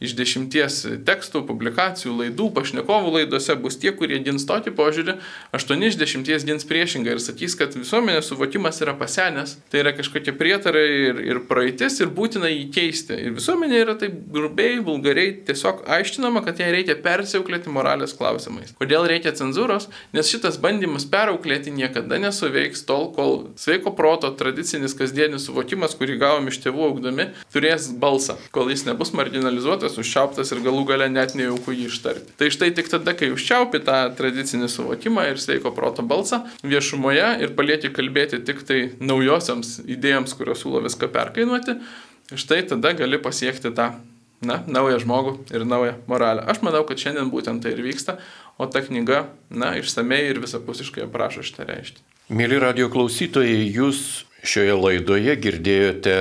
iš 0.00 0.14
dešimties 0.16 0.80
tekstų, 1.06 1.44
publikacijų, 1.48 2.14
laidų, 2.22 2.48
pašnekovų 2.56 3.12
laidose 3.18 3.54
bus 3.60 3.76
tie, 3.80 3.92
kurie 3.96 4.18
gins 4.24 4.46
tokį 4.48 4.72
požiūrį, 4.78 5.16
aštuoni 5.56 5.90
iš 5.90 5.98
dešimties 6.00 6.46
gins 6.48 6.66
priešingą 6.68 7.14
ir 7.14 7.20
sakys, 7.22 7.56
kad 7.60 7.76
visuomenės 7.76 8.30
suvokimas 8.32 8.80
yra 8.80 8.94
pasenęs, 8.98 9.58
tai 9.70 9.82
yra 9.84 9.92
kažkokie 9.96 10.32
prietarai 10.36 10.86
ir, 11.10 11.20
ir 11.28 11.42
praeitis 11.48 12.00
ir 12.00 12.12
būtina 12.16 12.48
jį 12.48 12.66
keisti. 12.74 13.18
Ir 13.28 13.36
visuomenė 13.36 13.82
yra 13.84 13.96
taip 14.00 14.16
grubiai, 14.32 14.78
vulgariai 14.84 15.34
tiesiog 15.46 15.84
aiškinama, 15.98 16.42
kad 16.46 16.62
jai 16.62 16.70
reikia 16.72 16.96
persiauklėti 17.04 17.72
moralės 17.72 18.16
klausimais. 18.16 18.72
Kodėl 18.80 19.04
reikia 19.10 19.34
cenzūros? 19.36 19.90
Nes 20.16 20.32
šitas 20.32 20.56
bandymas 20.62 21.04
perauklėti 21.10 21.74
niekada 21.76 22.20
nesuveiks 22.22 22.86
tol, 22.88 23.10
kol 23.12 23.36
sveiko 23.60 23.92
proto 23.96 24.32
tradicinis 24.40 24.96
kasdienis 24.96 25.48
suvokimas, 25.48 25.96
kurį 25.98 26.16
gavom 26.22 26.48
iš 26.48 26.62
tėvų 26.64 26.88
augdami, 26.88 27.30
turės 27.52 27.90
balsą, 28.00 28.38
kol 28.54 28.72
jis 28.72 28.86
nebus 28.88 29.12
marginalizuotas 29.16 29.89
užčiauptas, 29.98 30.20
užčiauptas 30.20 30.52
ir 30.52 30.62
galų 30.64 30.84
gale 30.88 31.08
net 31.10 31.34
nejauku 31.34 31.72
jį 31.72 31.88
ištarti. 31.90 32.34
Tai 32.38 32.50
štai 32.52 32.70
tik 32.74 32.90
tada, 32.90 33.14
kai 33.14 33.30
užčiaupi 33.32 33.80
tą 33.84 33.98
tradicinį 34.16 34.68
suvokimą 34.68 35.26
ir 35.30 35.40
sveiko 35.40 35.72
proto 35.72 36.02
balsą 36.02 36.44
viešumoje 36.62 37.40
ir 37.42 37.54
palieki 37.56 37.90
kalbėti 37.94 38.42
tik 38.44 38.62
tai 38.66 38.92
naujosiams 39.00 39.80
idėjams, 39.86 40.34
kurios 40.36 40.62
siūlo 40.62 40.82
viską 40.84 41.10
perkainuoti, 41.10 41.78
štai 42.34 42.62
tada 42.68 42.92
gali 42.92 43.18
pasiekti 43.18 43.72
tą 43.74 43.92
na, 44.42 44.62
naują 44.66 45.00
žmogų 45.02 45.36
ir 45.54 45.66
naują 45.66 45.98
moralę. 46.06 46.46
Aš 46.48 46.62
manau, 46.62 46.84
kad 46.88 47.00
šiandien 47.00 47.30
būtent 47.32 47.62
tai 47.64 47.74
ir 47.74 47.82
vyksta, 47.84 48.18
o 48.58 48.66
ta 48.66 48.82
knyga, 48.84 49.26
na, 49.50 49.74
išsamei 49.80 50.30
ir 50.30 50.40
visapusiškai 50.42 51.06
aprašo 51.08 51.44
šitą 51.44 51.68
reiškinį. 51.68 52.06
Mėly 52.30 52.60
radio 52.62 52.86
klausytojai, 52.92 53.66
jūs 53.74 54.24
šioje 54.46 54.76
laidoje 54.78 55.36
girdėjote 55.36 56.16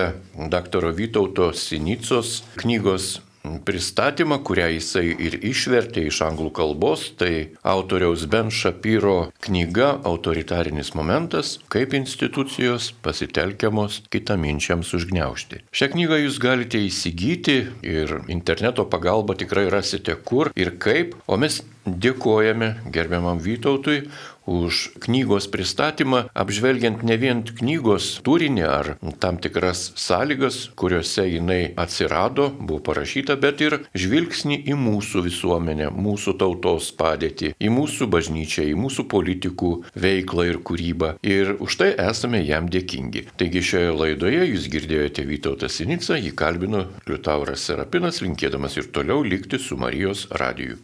dr. 0.51 0.91
Vytauto 0.97 1.51
Sinicos 1.55 2.41
knygos 2.59 3.19
pristatymą, 3.65 4.39
kurią 4.45 4.67
jisai 4.75 5.13
ir 5.27 5.37
išvertė 5.45 6.05
iš 6.09 6.21
anglų 6.27 6.51
kalbos, 6.55 7.09
tai 7.19 7.55
autoriaus 7.63 8.25
Ben 8.29 8.51
Shapiro 8.51 9.31
knyga 9.45 9.91
Autoritarinis 10.07 10.93
momentas, 10.97 11.57
kaip 11.71 11.95
institucijos 11.97 12.91
pasitelkiamos 13.05 14.03
kitaminčiams 14.13 14.93
užgneušti. 14.99 15.63
Šią 15.71 15.91
knygą 15.95 16.21
jūs 16.25 16.39
galite 16.43 16.81
įsigyti 16.83 17.59
ir 17.85 18.15
interneto 18.27 18.85
pagalba 18.89 19.37
tikrai 19.39 19.67
rasite 19.71 20.15
kur 20.25 20.51
ir 20.55 20.75
kaip, 20.81 21.15
o 21.27 21.39
mes 21.39 21.61
dėkojame 21.89 22.73
gerbiamam 22.93 23.39
Vytautui 23.41 24.03
už 24.49 24.97
knygos 25.05 25.47
pristatymą, 25.53 26.23
apžvelgiant 26.33 27.03
ne 27.05 27.17
vien 27.21 27.43
knygos 27.45 28.09
turinį 28.25 28.65
ar 28.65 28.91
tam 29.21 29.37
tikras 29.37 29.91
sąlygas, 29.99 30.57
kuriuose 30.79 31.27
jinai 31.29 31.61
atsirado, 31.77 32.49
buvo 32.57 32.81
parašyta, 32.89 33.37
bet 33.37 33.61
ir 33.61 33.77
žvilgsnį 33.93 34.59
į 34.73 34.77
mūsų 34.79 35.23
visuomenę, 35.29 35.91
mūsų 35.93 36.35
tautos 36.41 36.89
padėtį, 36.99 37.53
į 37.61 37.71
mūsų 37.77 38.09
bažnyčią, 38.15 38.65
į 38.73 38.75
mūsų 38.81 39.05
politikų 39.13 39.71
veiklą 39.93 40.49
ir 40.49 40.61
kūrybą. 40.65 41.13
Ir 41.21 41.55
už 41.61 41.79
tai 41.83 41.91
esame 42.09 42.41
jam 42.41 42.69
dėkingi. 42.73 43.27
Taigi 43.39 43.63
šioje 43.71 43.95
laidoje 44.01 44.45
jūs 44.49 44.69
girdėjote 44.73 45.27
Vytautą 45.29 45.69
Sinicą, 45.69 46.17
jį 46.17 46.33
kalbino 46.37 46.87
Liutauras 47.05 47.69
Serapinas, 47.69 48.23
linkėdamas 48.25 48.79
ir 48.79 48.89
toliau 48.95 49.21
likti 49.25 49.61
su 49.61 49.77
Marijos 49.77 50.27
radiju. 50.31 50.79